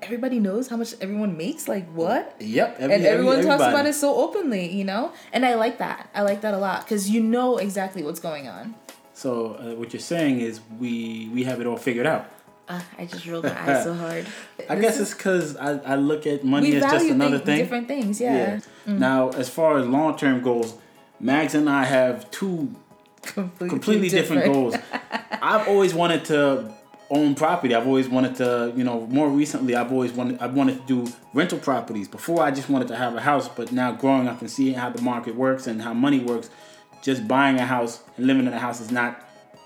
Everybody 0.00 0.40
knows 0.40 0.68
how 0.68 0.76
much 0.78 0.94
everyone 1.02 1.36
makes. 1.36 1.68
Like 1.68 1.86
what? 1.92 2.34
Yep. 2.40 2.76
every- 2.80 2.94
and 2.94 3.04
every- 3.04 3.08
everyone 3.28 3.44
talks 3.44 3.62
about 3.62 3.84
it 3.86 3.94
so 3.94 4.08
openly, 4.24 4.64
you 4.72 4.84
know. 4.84 5.12
And 5.34 5.44
I 5.44 5.54
like 5.64 5.76
that. 5.78 6.08
I 6.14 6.22
like 6.22 6.40
that 6.40 6.54
a 6.54 6.58
lot 6.68 6.78
because 6.84 7.10
you 7.10 7.20
know 7.22 7.58
exactly 7.58 8.02
what's 8.02 8.20
going 8.20 8.48
on. 8.48 8.74
So 9.12 9.28
uh, 9.60 9.74
what 9.78 9.92
you're 9.92 10.00
saying 10.14 10.40
is 10.40 10.60
we 10.80 11.28
we 11.34 11.44
have 11.44 11.60
it 11.60 11.66
all 11.66 11.76
figured 11.76 12.06
out. 12.06 12.24
Uh, 12.68 12.80
I 12.98 13.06
just 13.06 13.26
rolled 13.26 13.44
my 13.44 13.70
eyes 13.72 13.84
so 13.84 13.94
hard. 13.94 14.26
I 14.68 14.74
This 14.74 14.82
guess 14.82 14.94
is- 14.96 15.00
it's 15.00 15.14
because 15.14 15.56
I, 15.56 15.78
I 15.78 15.96
look 15.96 16.26
at 16.26 16.44
money 16.44 16.74
as 16.76 16.82
just 16.82 17.06
another 17.08 17.38
thi- 17.38 17.44
thing. 17.46 17.58
different 17.58 17.88
things. 17.88 18.20
Yeah, 18.20 18.60
Mm. 18.86 18.98
Now, 18.98 19.30
as 19.30 19.48
far 19.48 19.78
as 19.78 19.86
long 19.86 20.16
term 20.18 20.42
goals, 20.42 20.74
Mags 21.20 21.54
and 21.54 21.68
I 21.68 21.84
have 21.84 22.30
two 22.30 22.74
completely, 23.22 23.68
completely 23.68 24.08
different, 24.08 24.44
goals. 24.52 24.74
I've 25.42 25.66
always 25.68 25.92
wanted 25.94 26.24
to 26.26 26.72
own 27.10 27.34
property. 27.34 27.74
I've 27.74 27.86
always 27.86 28.08
wanted 28.08 28.36
to, 28.36 28.72
you 28.76 28.84
know, 28.84 29.06
more 29.06 29.28
recently 29.30 29.74
I've 29.74 29.90
always 29.92 30.12
wanted 30.12 30.40
I 30.40 30.46
wanted 30.46 30.86
to 30.86 31.04
do 31.06 31.12
rental 31.34 31.58
properties. 31.58 32.06
Before 32.08 32.42
I 32.42 32.50
just 32.50 32.68
wanted 32.68 32.88
to 32.88 32.96
have 32.96 33.14
a 33.16 33.20
house, 33.20 33.48
but 33.48 33.72
now 33.72 33.92
growing 33.92 34.28
up 34.28 34.40
and 34.42 34.50
seeing 34.50 34.74
how 34.74 34.90
the 34.90 35.02
market 35.02 35.34
works 35.34 35.66
and 35.66 35.80
how 35.82 35.92
money 35.94 36.20
works, 36.20 36.50
just 37.02 37.26
buying 37.26 37.56
a 37.58 37.66
house 37.66 38.02
and 38.16 38.26
living 38.26 38.46
in 38.46 38.52
a 38.52 38.58
house 38.58 38.80
is 38.80 38.90
not 38.90 39.22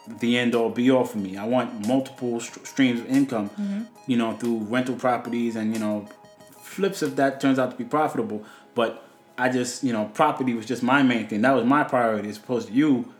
the 0.06 0.38
end 0.38 0.54
all 0.54 0.68
be 0.70 0.90
all 0.90 1.04
for 1.04 1.18
me. 1.18 1.36
I 1.36 1.46
want 1.46 1.86
multiple 1.86 2.40
st- 2.40 2.66
streams 2.66 3.00
of 3.00 3.06
income, 3.06 3.50
you 4.06 4.16
know, 4.16 4.32
through 4.36 4.58
rental 4.58 4.96
properties 4.96 5.56
and, 5.56 5.72
you 5.72 5.78
know, 5.80 6.08
flips 6.60 7.02
if 7.02 7.16
that 7.16 7.40
turns 7.40 7.58
out 7.58 7.70
to 7.70 7.76
be 7.76 7.84
profitable. 7.84 8.44
But 8.74 9.04
I 9.38 9.48
just, 9.48 9.84
you 9.84 9.92
know, 9.92 10.06
property 10.14 10.54
was 10.54 10.66
just 10.66 10.82
my 10.82 11.02
main 11.02 11.26
thing. 11.28 11.42
That 11.42 11.54
was 11.54 11.64
my 11.64 11.84
priority 11.84 12.28
as 12.28 12.36
opposed 12.38 12.68
to 12.68 12.74
you 12.74 13.12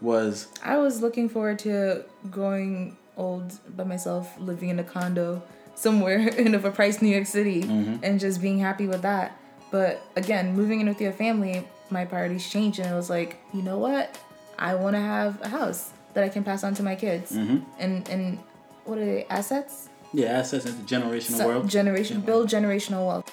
was 0.00 0.46
I 0.64 0.78
was 0.78 1.02
looking 1.02 1.28
forward 1.28 1.58
to 1.60 2.04
growing 2.30 2.96
old 3.16 3.52
by 3.76 3.84
myself, 3.84 4.32
living 4.38 4.68
in 4.70 4.78
a 4.78 4.84
condo 4.84 5.42
somewhere 5.74 6.18
in 6.38 6.52
overpriced 6.52 7.02
New 7.02 7.08
York 7.08 7.26
City, 7.26 7.62
Mm-hmm. 7.62 7.96
and 8.04 8.18
just 8.20 8.40
being 8.40 8.58
happy 8.58 8.86
with 8.86 9.02
that. 9.02 9.36
But 9.70 10.00
again, 10.16 10.54
moving 10.56 10.80
in 10.80 10.88
with 10.88 11.00
your 11.00 11.12
family, 11.12 11.66
my 11.90 12.04
priorities 12.04 12.48
changed, 12.48 12.78
and 12.80 12.88
it 12.90 12.94
was 12.94 13.10
like, 13.10 13.38
you 13.52 13.62
know 13.62 13.78
what? 13.78 14.18
I 14.58 14.74
want 14.74 14.96
to 14.96 15.00
have 15.00 15.40
a 15.42 15.48
house 15.48 15.90
that 16.14 16.24
I 16.24 16.28
can 16.28 16.44
pass 16.44 16.64
on 16.64 16.74
to 16.74 16.82
my 16.82 16.94
kids, 16.96 17.32
Mm-hmm. 17.32 17.58
and 17.78 18.08
and 18.08 18.38
what 18.84 18.98
are 18.98 19.04
they 19.04 19.24
assets? 19.30 19.88
Yeah, 20.12 20.38
assets 20.40 20.66
into 20.66 20.82
generational 20.82 21.36
So- 21.38 21.46
world. 21.46 21.68
generation 21.68 22.20
build 22.20 22.48
generational 22.48 23.06
wealth. 23.06 23.30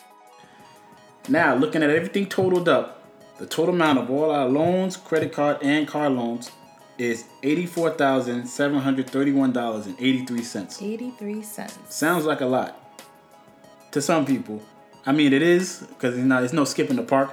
Now, 1.29 1.55
looking 1.55 1.84
at 1.84 1.89
everything 1.89 2.27
totaled 2.27 2.69
up, 2.69 3.03
the 3.38 3.46
total 3.46 3.74
amount 3.75 4.00
of 4.00 4.10
all 4.10 4.31
our 4.31 4.48
loans, 4.48 4.96
credit 4.96 5.34
card, 5.34 5.57
and 5.62 5.88
car 5.88 6.10
loans 6.10 6.51
is 6.98 7.25
eighty-four 7.43 7.91
thousand 7.91 8.48
seven 8.48 8.79
hundred 8.79 9.10
thirty-one 9.10 9.51
dollars 9.51 9.86
and 9.88 9.96
eighty-three 10.00 10.43
cents. 10.43 10.81
Eighty 10.81 11.12
three 11.12 11.41
cents. 11.43 11.77
Sounds 11.89 12.25
like 12.25 12.41
a 12.41 12.46
lot 12.46 12.79
to 13.91 14.01
some 14.01 14.25
people. 14.25 14.62
I 15.05 15.12
mean, 15.12 15.34
it 15.34 15.41
is 15.41 15.79
because 15.89 16.17
you 16.17 16.24
know 16.24 16.39
there's 16.39 16.53
no 16.53 16.63
skipping 16.65 16.96
the 16.98 17.03
park. 17.03 17.31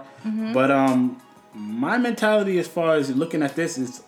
But 0.53 0.71
um, 0.71 1.21
my 1.55 1.99
mentality 1.99 2.59
as 2.59 2.67
far 2.67 2.97
as 2.97 3.15
looking 3.15 3.43
at 3.43 3.55
this 3.57 3.77
is, 3.79 4.03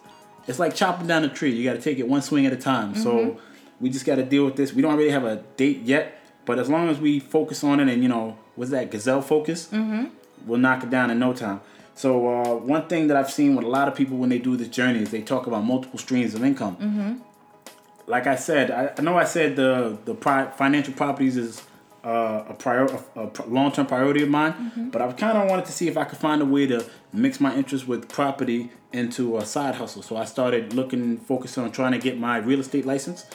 it's 0.47 0.59
like 0.59 0.75
chopping 0.75 1.07
down 1.07 1.25
a 1.25 1.29
tree. 1.29 1.53
You 1.55 1.65
got 1.65 1.75
to 1.75 1.83
take 1.83 1.99
it 1.99 2.09
one 2.09 2.23
swing 2.23 2.47
at 2.47 2.53
a 2.53 2.57
time. 2.57 2.95
So 2.95 3.39
we 3.81 3.91
just 3.91 4.05
got 4.05 4.17
to 4.17 4.25
deal 4.25 4.45
with 4.45 4.57
this. 4.57 4.73
We 4.73 4.83
don't 4.83 4.97
really 4.97 5.11
have 5.11 5.25
a 5.25 5.37
date 5.57 5.83
yet, 5.83 6.21
but 6.45 6.59
as 6.59 6.69
long 6.69 6.89
as 6.89 6.99
we 6.99 7.21
focus 7.21 7.65
on 7.65 7.81
it 7.81 7.89
and 7.89 8.03
you 8.03 8.09
know, 8.09 8.39
what's 8.55 8.71
that 8.71 8.91
gazelle 8.91 9.23
focus? 9.23 9.67
Mm-hmm. 9.67 10.07
We'll 10.47 10.61
knock 10.61 10.85
it 10.85 10.91
down 10.91 11.11
in 11.11 11.19
no 11.19 11.33
time. 11.33 11.61
So 11.95 12.29
uh, 12.29 12.55
one 12.57 12.87
thing 12.89 13.09
that 13.09 13.17
I've 13.17 13.31
seen 13.31 13.57
with 13.57 13.65
a 13.65 13.69
lot 13.69 13.89
of 13.89 13.95
people 13.95 14.19
when 14.19 14.29
they 14.29 14.39
do 14.39 14.57
this 14.57 14.69
journey 14.69 15.01
is 15.01 15.11
they 15.11 15.23
talk 15.23 15.47
about 15.47 15.65
multiple 15.65 15.99
streams 15.99 16.35
of 16.35 16.45
income 16.45 17.23
like 18.07 18.27
I 18.27 18.37
said, 18.37 18.71
I, 18.71 18.93
I 18.97 19.03
know 19.03 19.17
I 19.17 19.25
said 19.25 19.57
the 19.57 19.99
the 20.05 20.15
pri- 20.15 20.51
financial 20.53 20.95
properties 20.95 21.37
is 21.37 21.63
uh, 22.07 22.45
a 22.53 22.55
prior 22.55 22.85
a, 22.85 23.01
a 23.17 23.47
long 23.49 23.73
term 23.73 23.87
priority 23.87 24.23
of 24.23 24.29
mine, 24.29 24.55
but 24.93 25.03
I 25.03 25.13
kind 25.13 25.37
of 25.37 25.51
wanted 25.51 25.67
to 25.67 25.73
see 25.73 25.89
if 25.89 25.97
I 25.97 26.05
could 26.05 26.19
find 26.27 26.41
a 26.41 26.45
way 26.45 26.65
to 26.69 26.79
mix 27.13 27.41
my 27.41 27.53
interest 27.61 27.89
with 27.89 28.09
property 28.09 28.71
into 28.93 29.37
a 29.39 29.45
side 29.45 29.75
hustle. 29.75 30.03
So 30.03 30.17
I 30.17 30.25
started 30.25 30.73
looking, 30.73 31.19
focusing 31.19 31.65
on 31.65 31.73
trying 31.73 31.93
to 31.93 31.99
get 31.99 32.15
my 32.29 32.37
real 32.39 32.61
estate 32.61 32.87
license, 32.87 33.27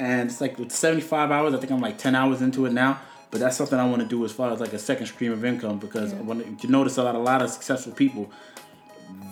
and 0.00 0.28
it's 0.28 0.40
like 0.40 0.58
with 0.58 0.72
seventy 0.72 1.02
five 1.02 1.30
hours. 1.30 1.54
I 1.54 1.58
think 1.58 1.70
I'm 1.70 1.80
like 1.80 1.98
ten 1.98 2.14
hours 2.16 2.42
into 2.42 2.66
it 2.66 2.72
now. 2.72 2.92
But 3.30 3.40
that's 3.40 3.58
something 3.58 3.78
I 3.78 3.86
want 3.86 4.00
to 4.00 4.08
do 4.08 4.24
as 4.24 4.32
far 4.32 4.50
as 4.52 4.58
like 4.58 4.72
a 4.72 4.78
second 4.78 5.06
stream 5.06 5.32
of 5.32 5.44
income 5.44 5.78
because 5.78 6.14
when 6.14 6.38
you 6.62 6.68
notice 6.70 6.96
a 6.96 7.02
lot, 7.04 7.14
a 7.14 7.18
lot 7.18 7.42
of 7.42 7.50
successful 7.50 7.92
people, 7.92 8.30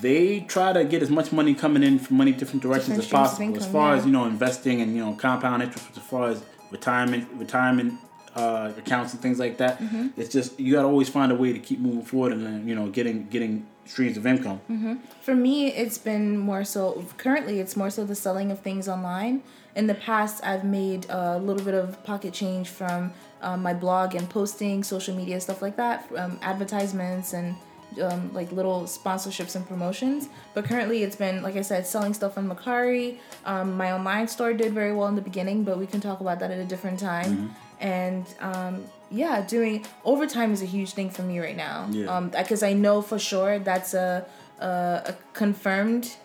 they 0.03 0.41
try 0.41 0.75
to 0.75 0.85
get 0.85 1.01
as 1.03 1.09
much 1.11 1.33
money 1.33 1.55
coming 1.55 1.83
in 1.83 1.99
from 1.99 2.19
many 2.19 2.33
different 2.33 2.63
directions 2.63 2.99
Different 2.99 3.25
as 3.25 3.31
possible. 3.31 3.57
as 3.57 3.67
far 3.67 3.93
yeah. 3.95 3.99
as 3.99 4.07
you 4.07 4.13
know, 4.13 4.27
investing 4.27 4.83
and 4.83 4.95
you 4.95 5.03
know 5.05 5.15
compound 5.15 5.63
interest, 5.63 5.87
as 5.97 6.03
far 6.03 6.29
as 6.29 6.43
retirement, 6.71 7.27
retirement 7.35 7.95
uh, 8.37 8.73
accounts 8.77 9.13
and 9.13 9.23
things 9.23 9.39
like 9.39 9.57
that. 9.59 9.79
Mm-hmm. 9.79 10.09
It's 10.21 10.33
just 10.33 10.59
you 10.61 10.75
gotta 10.75 10.89
always 10.89 11.09
find 11.09 11.33
a 11.33 11.35
way 11.35 11.53
to 11.53 11.59
keep 11.59 11.81
moving 11.81 12.03
forward 12.03 12.33
and 12.33 12.45
then 12.45 12.69
you 12.69 12.75
know 12.75 12.89
getting 12.89 13.27
getting 13.29 13.67
streams 13.87 14.17
of 14.17 14.27
income. 14.27 14.61
Mm-hmm. 14.71 14.95
For 15.23 15.35
me, 15.35 15.69
it's 15.69 15.99
been 15.99 16.39
more 16.39 16.65
so. 16.65 17.05
Currently, 17.17 17.61
it's 17.61 17.77
more 17.77 17.91
so 17.91 18.05
the 18.05 18.15
selling 18.15 18.51
of 18.51 18.61
things 18.61 18.89
online. 18.89 19.43
In 19.75 19.87
the 19.87 19.95
past, 19.95 20.45
I've 20.45 20.65
made 20.65 21.07
a 21.09 21.39
little 21.39 21.65
bit 21.65 21.75
of 21.75 22.03
pocket 22.05 22.33
change 22.33 22.69
from 22.69 23.13
um, 23.43 23.63
my 23.63 23.75
blog 23.75 24.15
and 24.15 24.29
posting, 24.29 24.83
social 24.83 25.15
media 25.15 25.41
stuff 25.41 25.61
like 25.61 25.77
that, 25.77 26.11
um, 26.17 26.39
advertisements 26.43 27.35
and 27.35 27.57
um, 28.03 28.33
like 28.35 28.51
little 28.53 28.83
sponsorships 28.83 29.55
and 29.57 29.67
promotions. 29.67 30.29
But 30.55 30.65
currently, 30.65 31.03
it's 31.03 31.17
been 31.17 31.43
like 31.43 31.57
I 31.57 31.63
said, 31.63 31.87
selling 31.87 32.15
stuff 32.15 32.37
on 32.37 32.49
Mercari. 32.49 33.19
Um, 33.45 33.77
my 33.77 33.93
online 33.93 34.29
store 34.29 34.53
did 34.53 34.73
very 34.73 34.95
well 34.95 35.09
in 35.09 35.15
the 35.15 35.23
beginning, 35.23 35.65
but 35.65 35.79
we 35.79 35.87
can 35.87 36.01
talk 36.01 36.21
about 36.21 36.41
that 36.41 36.51
at 36.51 36.59
a 36.59 36.65
different 36.65 36.99
time. 36.99 37.55
And 37.81 38.27
um, 38.41 38.85
yeah, 39.11 39.45
doing 39.47 39.85
overtime 40.05 40.53
is 40.53 40.63
a 40.63 40.67
huge 40.67 40.93
thing 40.93 41.11
for 41.11 41.23
me 41.23 41.39
right 41.41 41.57
now. 41.57 41.89
Yeah. 41.91 42.07
Um, 42.07 42.31
because 42.31 42.63
I 42.63 42.73
know 42.73 43.03
for 43.03 43.19
sure 43.19 43.59
that's 43.59 43.95
a 43.95 44.27
a, 44.61 44.67
a 44.67 45.17
confirmed 45.33 46.17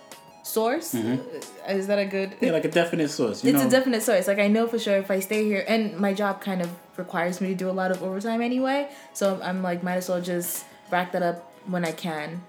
source. 0.44 0.94
Is 0.94 1.88
that 1.88 2.00
a 2.00 2.06
good? 2.06 2.34
Yeah, 2.42 2.52
like 2.52 2.66
a 2.66 2.72
definite 2.72 3.10
source. 3.10 3.44
You 3.44 3.52
it's 3.52 3.62
know, 3.62 3.68
a 3.68 3.72
definite 3.72 4.04
source. 4.04 4.28
Like 4.28 4.40
I 4.40 4.48
know 4.48 4.68
for 4.68 4.80
sure 4.80 4.98
if 4.98 5.12
I 5.12 5.20
stay 5.20 5.46
here, 5.46 5.64
and 5.68 5.98
my 5.98 6.14
job 6.14 6.42
kind 6.42 6.62
of 6.62 6.70
requires 6.98 7.42
me 7.42 7.50
to 7.50 7.56
do 7.56 7.70
a 7.70 7.72
lot 7.72 7.92
of 7.92 8.02
overtime 8.04 8.42
anyway. 8.42 8.90
So 9.14 9.40
I'm 9.44 9.62
like, 9.62 9.84
might 9.84 9.96
as 9.96 10.10
well 10.10 10.22
just 10.22 10.66
rack 10.90 11.12
that 11.14 11.24
up 11.24 11.54
when 11.68 11.86
I 11.86 11.92
can. 11.92 12.42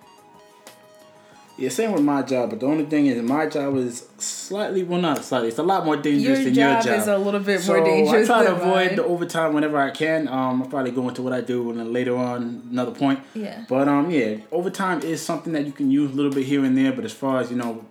Yeah, 1.58 1.68
same 1.68 1.92
with 1.92 2.02
my 2.02 2.22
job. 2.22 2.50
But 2.50 2.60
the 2.60 2.66
only 2.66 2.84
thing 2.86 3.06
is, 3.06 3.20
my 3.22 3.46
job 3.46 3.76
is 3.76 4.08
slightly 4.18 4.82
well, 4.82 5.00
not 5.00 5.24
slightly. 5.24 5.48
It's 5.48 5.58
a 5.58 5.62
lot 5.62 5.84
more 5.84 5.96
dangerous 5.96 6.38
Your 6.38 6.44
than 6.46 6.54
job, 6.54 6.84
your 6.84 6.94
job. 6.94 7.02
is 7.02 7.08
a 7.08 7.18
little 7.18 7.40
bit 7.40 7.60
So 7.60 7.74
more 7.76 7.84
dangerous. 7.84 8.30
I 8.30 8.42
try 8.42 8.44
to 8.44 8.52
avoid 8.56 8.86
mine. 8.88 8.96
the 8.96 9.04
overtime 9.04 9.52
whenever 9.52 9.78
I 9.78 9.90
can. 9.90 10.28
Um, 10.28 10.62
I'll 10.62 10.68
probably 10.68 10.90
go 10.92 11.08
into 11.08 11.22
what 11.22 11.32
I 11.32 11.40
do 11.40 11.70
and 11.70 11.78
then 11.80 11.92
later 11.92 12.16
on 12.16 12.66
another 12.70 12.92
point. 12.92 13.20
Yeah. 13.34 13.64
But 13.68 13.86
um, 13.88 14.10
yeah, 14.10 14.36
overtime 14.50 15.00
is 15.02 15.20
something 15.22 15.52
that 15.52 15.66
you 15.66 15.72
can 15.72 15.90
use 15.90 16.10
a 16.12 16.14
little 16.14 16.32
bit 16.32 16.46
here 16.46 16.64
and 16.64 16.76
there. 16.76 16.92
But 16.92 17.04
as 17.04 17.12
far 17.12 17.40
as 17.40 17.50
you 17.50 17.56
know, 17.56 17.84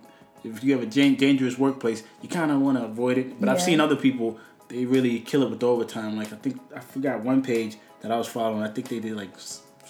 if 0.44 0.62
you 0.64 0.72
have 0.72 0.82
a 0.82 0.86
dangerous 0.86 1.56
workplace, 1.58 2.02
you 2.20 2.28
kind 2.28 2.50
of 2.50 2.60
want 2.60 2.78
to 2.78 2.84
avoid 2.84 3.18
it. 3.18 3.38
But 3.38 3.48
I've 3.48 3.62
seen 3.62 3.80
other 3.80 3.96
people 3.96 4.38
they 4.68 4.86
really 4.86 5.20
kill 5.20 5.42
it 5.42 5.50
with 5.50 5.60
the 5.60 5.68
overtime. 5.68 6.16
Like 6.16 6.32
I 6.32 6.36
think 6.36 6.58
I 6.74 6.80
forgot 6.80 7.20
one 7.22 7.42
page 7.42 7.76
that 8.00 8.10
I 8.10 8.16
was 8.16 8.26
following. 8.26 8.62
I 8.62 8.68
think 8.68 8.88
they 8.88 8.98
did 9.00 9.14
like 9.16 9.30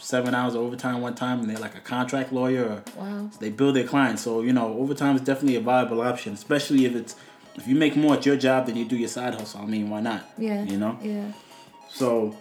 seven 0.02 0.34
hours 0.34 0.54
of 0.54 0.60
overtime 0.62 1.00
one 1.00 1.14
time, 1.14 1.40
and 1.40 1.48
they're 1.48 1.58
like 1.58 1.76
a 1.76 1.80
contract 1.80 2.32
lawyer. 2.32 2.64
Or, 2.96 3.02
Wow. 3.02 3.30
they 3.40 3.50
build 3.50 3.76
their 3.76 3.86
clients. 3.86 4.22
So 4.22 4.42
you 4.42 4.52
know, 4.52 4.76
overtime 4.78 5.16
is 5.16 5.22
definitely 5.22 5.56
a 5.56 5.60
viable 5.60 6.00
option, 6.02 6.32
especially 6.34 6.84
if 6.84 6.94
it's 6.94 7.16
if 7.54 7.66
you 7.68 7.74
make 7.74 7.96
more 7.96 8.14
at 8.14 8.24
your 8.26 8.36
job 8.36 8.66
than 8.66 8.76
you 8.76 8.84
do 8.84 8.96
your 8.96 9.08
side 9.08 9.34
hustle. 9.34 9.60
I 9.62 9.66
mean, 9.66 9.90
why 9.90 10.00
not? 10.00 10.24
Yeah. 10.38 10.64
You 10.64 10.76
know. 10.78 10.98
Yeah. 11.02 11.32
So 11.90 12.34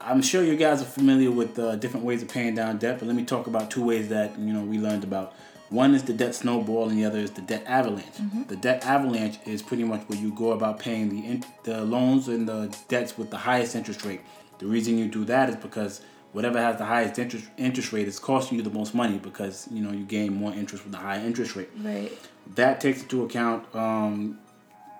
I'm 0.00 0.22
sure 0.22 0.42
you 0.42 0.56
guys 0.56 0.80
are 0.80 0.86
familiar 0.86 1.30
with 1.30 1.58
uh, 1.58 1.76
different 1.76 2.06
ways 2.06 2.22
of 2.22 2.28
paying 2.28 2.54
down 2.54 2.78
debt, 2.78 2.98
but 2.98 3.06
let 3.06 3.16
me 3.16 3.24
talk 3.24 3.46
about 3.46 3.70
two 3.70 3.84
ways 3.84 4.08
that 4.08 4.38
you 4.38 4.52
know 4.52 4.62
we 4.64 4.78
learned 4.78 5.04
about. 5.04 5.34
One 5.68 5.94
is 5.94 6.02
the 6.02 6.12
debt 6.12 6.34
snowball, 6.34 6.88
and 6.88 6.98
the 6.98 7.04
other 7.04 7.18
is 7.20 7.30
the 7.30 7.42
debt 7.42 7.62
avalanche. 7.66 8.16
The 8.48 8.56
debt 8.56 8.84
avalanche 8.84 9.38
is 9.46 9.62
pretty 9.62 9.84
much 9.84 10.00
where 10.08 10.18
you 10.18 10.32
go 10.32 10.50
about 10.50 10.80
paying 10.80 11.10
the 11.10 11.24
in- 11.24 11.44
the 11.62 11.84
loans 11.84 12.26
and 12.28 12.48
the 12.48 12.74
debts 12.88 13.16
with 13.16 13.30
the 13.30 13.36
highest 13.36 13.76
interest 13.76 14.04
rate. 14.04 14.20
The 14.58 14.66
reason 14.66 14.98
you 14.98 15.06
do 15.06 15.24
that 15.26 15.48
is 15.48 15.56
because 15.56 16.00
whatever 16.32 16.60
has 16.60 16.76
the 16.78 16.84
highest 16.84 17.18
interest 17.18 17.46
interest 17.58 17.92
rate 17.92 18.06
is 18.08 18.18
costing 18.18 18.56
you 18.58 18.62
the 18.64 18.70
most 18.70 18.94
money 18.94 19.18
because 19.18 19.66
you 19.72 19.82
know 19.82 19.90
you 19.92 20.04
gain 20.04 20.32
more 20.34 20.52
interest 20.52 20.84
with 20.84 20.92
the 20.92 20.98
high 20.98 21.20
interest 21.24 21.56
rate 21.56 21.70
Right. 21.82 22.12
that 22.54 22.80
takes 22.80 23.02
into 23.02 23.24
account 23.24 23.64
um, 23.74 24.38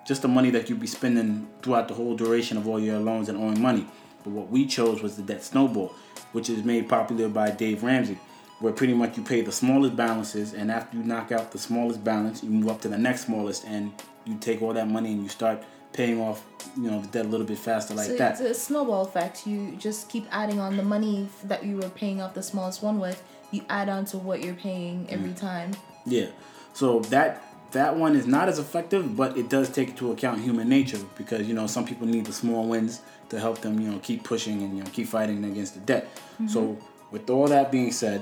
just 0.07 0.21
the 0.23 0.27
money 0.27 0.49
that 0.51 0.69
you'd 0.69 0.79
be 0.79 0.87
spending 0.87 1.47
throughout 1.61 1.87
the 1.87 1.93
whole 1.93 2.15
duration 2.15 2.57
of 2.57 2.67
all 2.67 2.79
your 2.79 2.99
loans 2.99 3.29
and 3.29 3.37
owing 3.37 3.61
money. 3.61 3.85
But 4.23 4.31
what 4.31 4.49
we 4.49 4.65
chose 4.65 5.01
was 5.01 5.15
the 5.15 5.21
debt 5.23 5.43
snowball, 5.43 5.93
which 6.31 6.49
is 6.49 6.63
made 6.63 6.89
popular 6.89 7.29
by 7.29 7.51
Dave 7.51 7.83
Ramsey, 7.83 8.17
where 8.59 8.73
pretty 8.73 8.93
much 8.95 9.15
you 9.17 9.23
pay 9.23 9.41
the 9.41 9.51
smallest 9.51 9.95
balances, 9.95 10.53
and 10.53 10.71
after 10.71 10.97
you 10.97 11.03
knock 11.03 11.31
out 11.31 11.51
the 11.51 11.57
smallest 11.59 12.03
balance, 12.03 12.43
you 12.43 12.49
move 12.49 12.67
up 12.69 12.81
to 12.81 12.87
the 12.89 12.97
next 12.97 13.25
smallest, 13.25 13.63
and 13.65 13.91
you 14.25 14.35
take 14.39 14.61
all 14.61 14.73
that 14.73 14.87
money 14.87 15.11
and 15.11 15.21
you 15.23 15.29
start 15.29 15.63
paying 15.93 16.19
off, 16.21 16.43
you 16.77 16.89
know, 16.89 17.01
the 17.01 17.07
debt 17.07 17.25
a 17.25 17.29
little 17.29 17.45
bit 17.45 17.57
faster 17.57 17.93
like 17.93 18.07
so 18.07 18.15
that. 18.17 18.31
it's 18.31 18.41
a 18.41 18.53
snowball 18.53 19.03
effect. 19.05 19.45
You 19.45 19.75
just 19.77 20.09
keep 20.09 20.25
adding 20.31 20.59
on 20.59 20.77
the 20.77 20.83
money 20.83 21.27
that 21.45 21.65
you 21.65 21.77
were 21.77 21.89
paying 21.89 22.21
off 22.21 22.33
the 22.33 22.43
smallest 22.43 22.81
one 22.81 22.99
with. 22.99 23.21
You 23.51 23.63
add 23.69 23.89
on 23.89 24.05
to 24.05 24.17
what 24.17 24.41
you're 24.43 24.53
paying 24.53 25.05
Mm. 25.07 25.11
every 25.13 25.33
time. 25.33 25.71
Yeah. 26.05 26.27
So 26.73 26.99
that 27.09 27.43
that 27.71 27.95
one 27.95 28.15
is 28.15 28.25
not 28.27 28.49
as 28.49 28.59
effective, 28.59 29.15
but 29.15 29.37
it 29.37 29.49
does 29.49 29.69
take 29.69 29.89
into 29.89 30.11
account 30.11 30.41
human 30.41 30.67
nature 30.69 30.99
because 31.17 31.47
you 31.47 31.53
know 31.53 31.67
some 31.67 31.85
people 31.85 32.07
need 32.07 32.25
the 32.25 32.33
small 32.33 32.65
wins 32.67 33.01
to 33.29 33.39
help 33.39 33.59
them 33.61 33.79
you 33.79 33.89
know 33.91 33.99
keep 33.99 34.23
pushing 34.23 34.61
and 34.61 34.77
you 34.77 34.83
know 34.83 34.89
keep 34.91 35.07
fighting 35.07 35.43
against 35.43 35.73
the 35.73 35.79
debt. 35.81 36.07
So 36.47 36.77
with 37.11 37.29
all 37.29 37.47
that 37.47 37.71
being 37.71 37.91
said, 37.91 38.21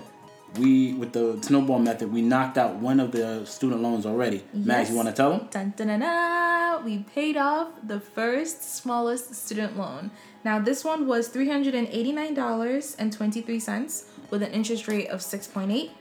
we 0.57 0.93
with 0.93 1.13
the 1.13 1.37
snowball 1.41 1.79
method 1.79 2.11
we 2.11 2.21
knocked 2.23 2.57
out 2.57 2.75
one 2.75 2.99
of 2.99 3.11
the 3.11 3.45
student 3.45 3.81
loans 3.83 4.05
already. 4.05 4.43
Mags, 4.53 4.89
you 4.89 4.95
want 4.95 5.07
to 5.09 5.13
tell 5.13 5.31
them? 5.37 5.47
Dun, 5.51 5.73
dun, 5.77 5.87
dun, 5.87 5.99
dun. 6.79 6.85
We 6.85 6.99
paid 7.15 7.37
off 7.37 7.67
the 7.83 7.99
first 7.99 8.75
smallest 8.75 9.33
student 9.35 9.77
loan. 9.77 10.11
Now 10.43 10.59
this 10.59 10.83
one 10.83 11.07
was 11.07 11.27
three 11.27 11.47
hundred 11.49 11.75
and 11.75 11.87
eighty 11.87 12.11
nine 12.11 12.33
dollars 12.33 12.95
and 12.99 13.11
twenty 13.11 13.41
three 13.41 13.59
cents 13.59 14.05
with 14.29 14.41
an 14.43 14.51
interest 14.51 14.87
rate 14.87 15.07
of 15.09 15.21
six 15.21 15.47
point 15.47 15.71
eight. 15.71 15.91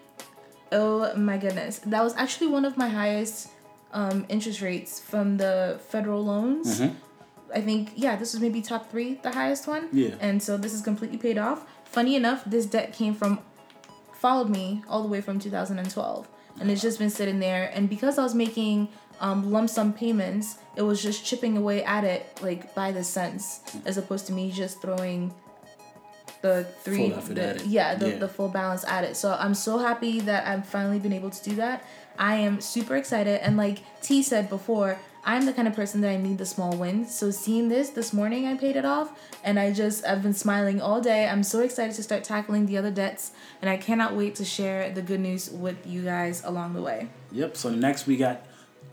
Oh 0.70 1.14
my 1.16 1.38
goodness, 1.38 1.78
that 1.86 2.02
was 2.04 2.14
actually 2.16 2.48
one 2.48 2.64
of 2.64 2.76
my 2.76 2.88
highest 2.88 3.48
um, 3.92 4.26
interest 4.28 4.60
rates 4.60 5.00
from 5.00 5.38
the 5.38 5.80
federal 5.88 6.24
loans. 6.24 6.80
Mhm. 6.80 6.94
I 7.54 7.62
think 7.62 7.92
yeah, 7.96 8.16
this 8.16 8.34
was 8.34 8.42
maybe 8.42 8.60
top 8.60 8.90
three, 8.90 9.14
the 9.22 9.30
highest 9.30 9.66
one. 9.66 9.88
Yeah. 9.92 10.14
And 10.20 10.42
so 10.42 10.58
this 10.58 10.74
is 10.74 10.82
completely 10.82 11.16
paid 11.16 11.38
off. 11.38 11.64
Funny 11.84 12.14
enough, 12.16 12.44
this 12.44 12.66
debt 12.66 12.92
came 12.92 13.14
from 13.14 13.40
followed 14.12 14.50
me 14.50 14.82
all 14.88 15.02
the 15.02 15.08
way 15.08 15.20
from 15.20 15.38
2012 15.38 16.28
and 16.60 16.70
it's 16.72 16.82
just 16.82 16.98
been 16.98 17.08
sitting 17.08 17.38
there 17.38 17.70
and 17.72 17.88
because 17.88 18.18
i 18.18 18.22
was 18.24 18.34
making 18.34 18.88
um, 19.20 19.50
lump 19.50 19.68
sum 19.70 19.92
payments 19.92 20.58
it 20.76 20.82
was 20.82 21.02
just 21.02 21.24
chipping 21.24 21.56
away 21.56 21.82
at 21.84 22.04
it 22.04 22.26
like 22.42 22.74
by 22.74 22.92
the 22.92 23.02
cents 23.02 23.60
as 23.84 23.96
opposed 23.98 24.26
to 24.26 24.32
me 24.32 24.50
just 24.50 24.80
throwing 24.80 25.32
the 26.40 26.64
three 26.82 27.08
the- 27.10 27.62
yeah, 27.66 27.94
the, 27.96 28.10
Yeah. 28.10 28.16
the 28.18 28.28
full 28.28 28.48
balance 28.48 28.84
at 28.84 29.02
it 29.04 29.16
so 29.16 29.36
i'm 29.40 29.54
so 29.54 29.78
happy 29.78 30.20
that 30.20 30.46
i've 30.46 30.66
finally 30.66 30.98
been 31.00 31.12
able 31.12 31.30
to 31.30 31.50
do 31.50 31.56
that 31.56 31.84
i 32.18 32.36
am 32.36 32.60
super 32.60 32.96
excited 32.96 33.40
and 33.42 33.56
like 33.56 33.78
t 34.02 34.22
said 34.22 34.48
before 34.48 34.98
I'm 35.24 35.44
the 35.44 35.52
kind 35.52 35.68
of 35.68 35.74
person 35.74 36.00
that 36.02 36.08
I 36.10 36.16
need 36.16 36.38
the 36.38 36.46
small 36.46 36.74
wins. 36.74 37.14
So 37.14 37.30
seeing 37.30 37.68
this 37.68 37.90
this 37.90 38.14
morning, 38.14 38.46
I 38.46 38.56
paid 38.56 38.76
it 38.76 38.86
off, 38.86 39.12
and 39.44 39.58
I 39.60 39.72
just 39.74 40.06
I've 40.06 40.22
been 40.22 40.32
smiling 40.32 40.80
all 40.80 41.02
day. 41.02 41.28
I'm 41.28 41.42
so 41.42 41.60
excited 41.60 41.94
to 41.96 42.02
start 42.02 42.24
tackling 42.24 42.64
the 42.64 42.78
other 42.78 42.90
debts, 42.90 43.32
and 43.60 43.68
I 43.68 43.76
cannot 43.76 44.14
wait 44.16 44.36
to 44.36 44.44
share 44.46 44.90
the 44.90 45.02
good 45.02 45.20
news 45.20 45.50
with 45.50 45.86
you 45.86 46.02
guys 46.02 46.42
along 46.44 46.72
the 46.72 46.80
way. 46.80 47.08
Yep. 47.32 47.58
So 47.58 47.68
next 47.68 48.06
we 48.06 48.16
got 48.16 48.40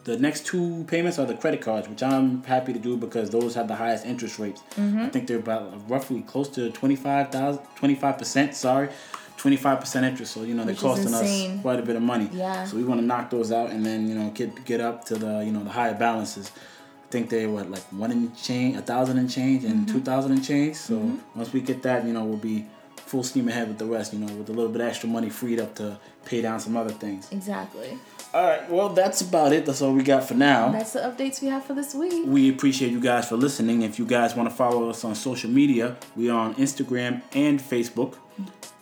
the 0.06 0.18
next 0.18 0.46
two 0.46 0.86
payments 0.88 1.20
are 1.20 1.26
the 1.26 1.34
credit 1.36 1.62
cards, 1.62 1.90
which 1.90 2.02
I'm 2.04 2.44
happy 2.44 2.72
to 2.74 2.80
do 2.80 2.96
because 2.96 3.30
those 3.32 3.56
have 3.56 3.68
the 3.68 3.76
highest 3.76 4.06
interest 4.06 4.40
rates. 4.40 4.62
Mm-hmm. 4.78 5.00
I 5.02 5.10
think 5.10 5.28
they're 5.28 5.40
about 5.40 5.74
roughly 5.90 6.22
close 6.22 6.48
to 6.50 6.70
25,000, 6.72 7.60
25%, 7.80 8.54
sorry. 8.54 8.90
25% 9.38 10.04
interest, 10.04 10.34
so 10.34 10.44
you 10.44 10.54
know 10.56 10.64
they're 10.64 10.74
Which 10.74 10.82
costing 10.82 11.14
us 11.14 11.62
quite 11.62 11.78
a 11.80 11.84
bit 11.84 11.96
of 11.98 12.02
money. 12.02 12.30
Yeah. 12.32 12.64
So 12.66 12.78
we 12.78 12.84
want 12.86 13.02
to 13.02 13.06
knock 13.06 13.30
those 13.30 13.52
out 13.52 13.70
and 13.70 13.86
then 13.86 14.08
you 14.08 14.16
know 14.16 14.30
get 14.32 14.64
get 14.66 14.80
up 14.80 15.04
to 15.06 15.16
the 15.16 15.44
you 15.46 15.52
know 15.52 15.64
the 15.64 15.70
higher 15.70 15.94
balances. 15.94 16.52
I 16.56 17.12
think 17.12 17.30
they 17.30 17.46
what 17.46 17.70
like 17.70 17.84
one 17.92 18.12
and 18.12 18.36
change, 18.36 18.78
a 18.78 18.82
thousand 18.82 19.18
and 19.18 19.30
change, 19.30 19.64
Mm-hmm. 19.64 19.72
and 19.72 19.88
two 19.88 20.00
thousand 20.02 20.32
and 20.32 20.44
change. 20.44 20.78
So 20.78 20.96
once 21.36 21.52
we 21.54 21.60
get 21.62 21.84
that, 21.84 22.06
you 22.06 22.14
know 22.14 22.24
we'll 22.24 22.38
be 22.38 22.66
full 22.96 23.24
steam 23.24 23.48
ahead 23.50 23.68
with 23.68 23.78
the 23.78 23.86
rest. 23.86 24.14
You 24.14 24.20
know 24.20 24.34
with 24.34 24.50
a 24.50 24.54
little 24.54 24.72
bit 24.72 24.82
extra 24.82 25.10
money 25.10 25.30
freed 25.30 25.60
up 25.60 25.76
to 25.76 26.00
pay 26.24 26.42
down 26.42 26.60
some 26.62 26.76
other 26.78 26.92
things. 26.92 27.30
Exactly. 27.32 28.00
All 28.36 28.44
right, 28.44 28.70
well 28.70 28.90
that's 28.90 29.22
about 29.22 29.54
it. 29.54 29.66
That's 29.66 29.82
all 29.82 29.94
we 29.94 30.04
got 30.04 30.28
for 30.28 30.34
now. 30.34 30.70
That's 30.70 30.92
the 30.92 31.00
updates 31.00 31.42
we 31.42 31.48
have 31.48 31.64
for 31.64 31.74
this 31.74 31.96
week. 31.96 32.26
We 32.26 32.50
appreciate 32.50 32.92
you 32.92 33.00
guys 33.00 33.30
for 33.30 33.38
listening. 33.38 33.84
If 33.84 33.98
you 33.98 34.06
guys 34.06 34.36
want 34.36 34.50
to 34.50 34.54
follow 34.54 34.90
us 34.90 35.06
on 35.06 35.16
social 35.16 35.50
media, 35.50 35.96
we 36.18 36.30
are 36.30 36.38
on 36.38 36.56
Instagram 36.56 37.22
and 37.34 37.62
Facebook. 37.62 38.16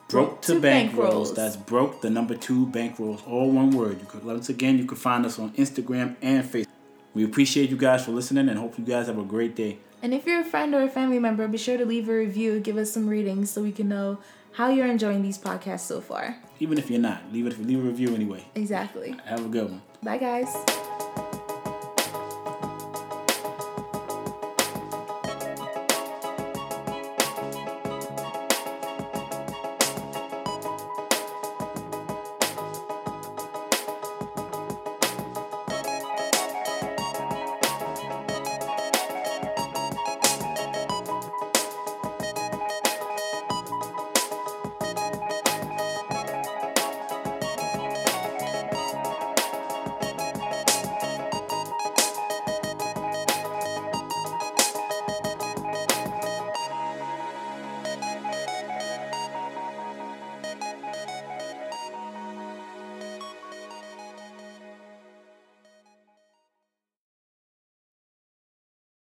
Broke 0.07 0.41
to 0.41 0.55
to 0.55 0.60
Bankrolls. 0.60 0.98
Rolls. 0.98 1.36
That's 1.36 1.55
broke 1.55 2.01
the 2.01 2.10
number 2.10 2.33
two 2.33 2.65
bank 2.65 2.98
rolls. 2.98 3.22
All 3.27 3.51
one 3.51 3.69
word. 3.69 4.00
You 4.00 4.07
could 4.07 4.24
once 4.25 4.50
again 4.50 4.79
you 4.79 4.86
can 4.86 4.98
find 4.98 5.24
us 5.24 5.38
on 5.38 5.51
Instagram 5.51 6.15
and 6.24 6.43
Facebook. 6.43 6.65
We 7.13 7.24
appreciate 7.24 7.70
you 7.70 7.77
guys 7.77 8.05
for 8.05 8.12
listening 8.12 8.50
and 8.50 8.58
hope 8.58 8.77
you 8.77 8.84
guys 8.84 9.08
have 9.08 9.17
a 9.17 9.24
great 9.24 9.55
day. 9.55 9.77
And 10.01 10.13
if 10.13 10.25
you're 10.25 10.41
a 10.41 10.46
friend 10.46 10.74
or 10.74 10.82
a 10.82 10.89
family 10.89 11.20
member, 11.20 11.48
be 11.48 11.58
sure 11.58 11.77
to 11.77 11.86
leave 11.86 12.10
a 12.10 12.13
review, 12.13 12.60
give 12.60 12.77
us 12.77 12.91
some 12.91 13.08
ratings 13.08 13.51
so 13.51 13.62
we 13.62 13.72
can 13.72 13.88
know 13.88 14.17
how 14.53 14.70
you're 14.70 14.88
enjoying 14.88 15.22
these 15.22 15.38
podcasts 15.38 15.82
so 15.82 16.01
far. 16.01 16.38
Even 16.60 16.77
if 16.77 16.89
you're 16.89 17.00
not, 17.00 17.22
leave 17.32 17.48
it 17.48 17.60
leave 17.60 17.79
a 17.79 17.82
review 17.82 18.13
anyway. 18.15 18.46
Exactly. 18.55 19.15
Have 19.25 19.46
a 19.46 19.50
good 19.50 19.70
one. 19.70 19.82
Bye, 20.01 20.17
guys. 20.17 20.83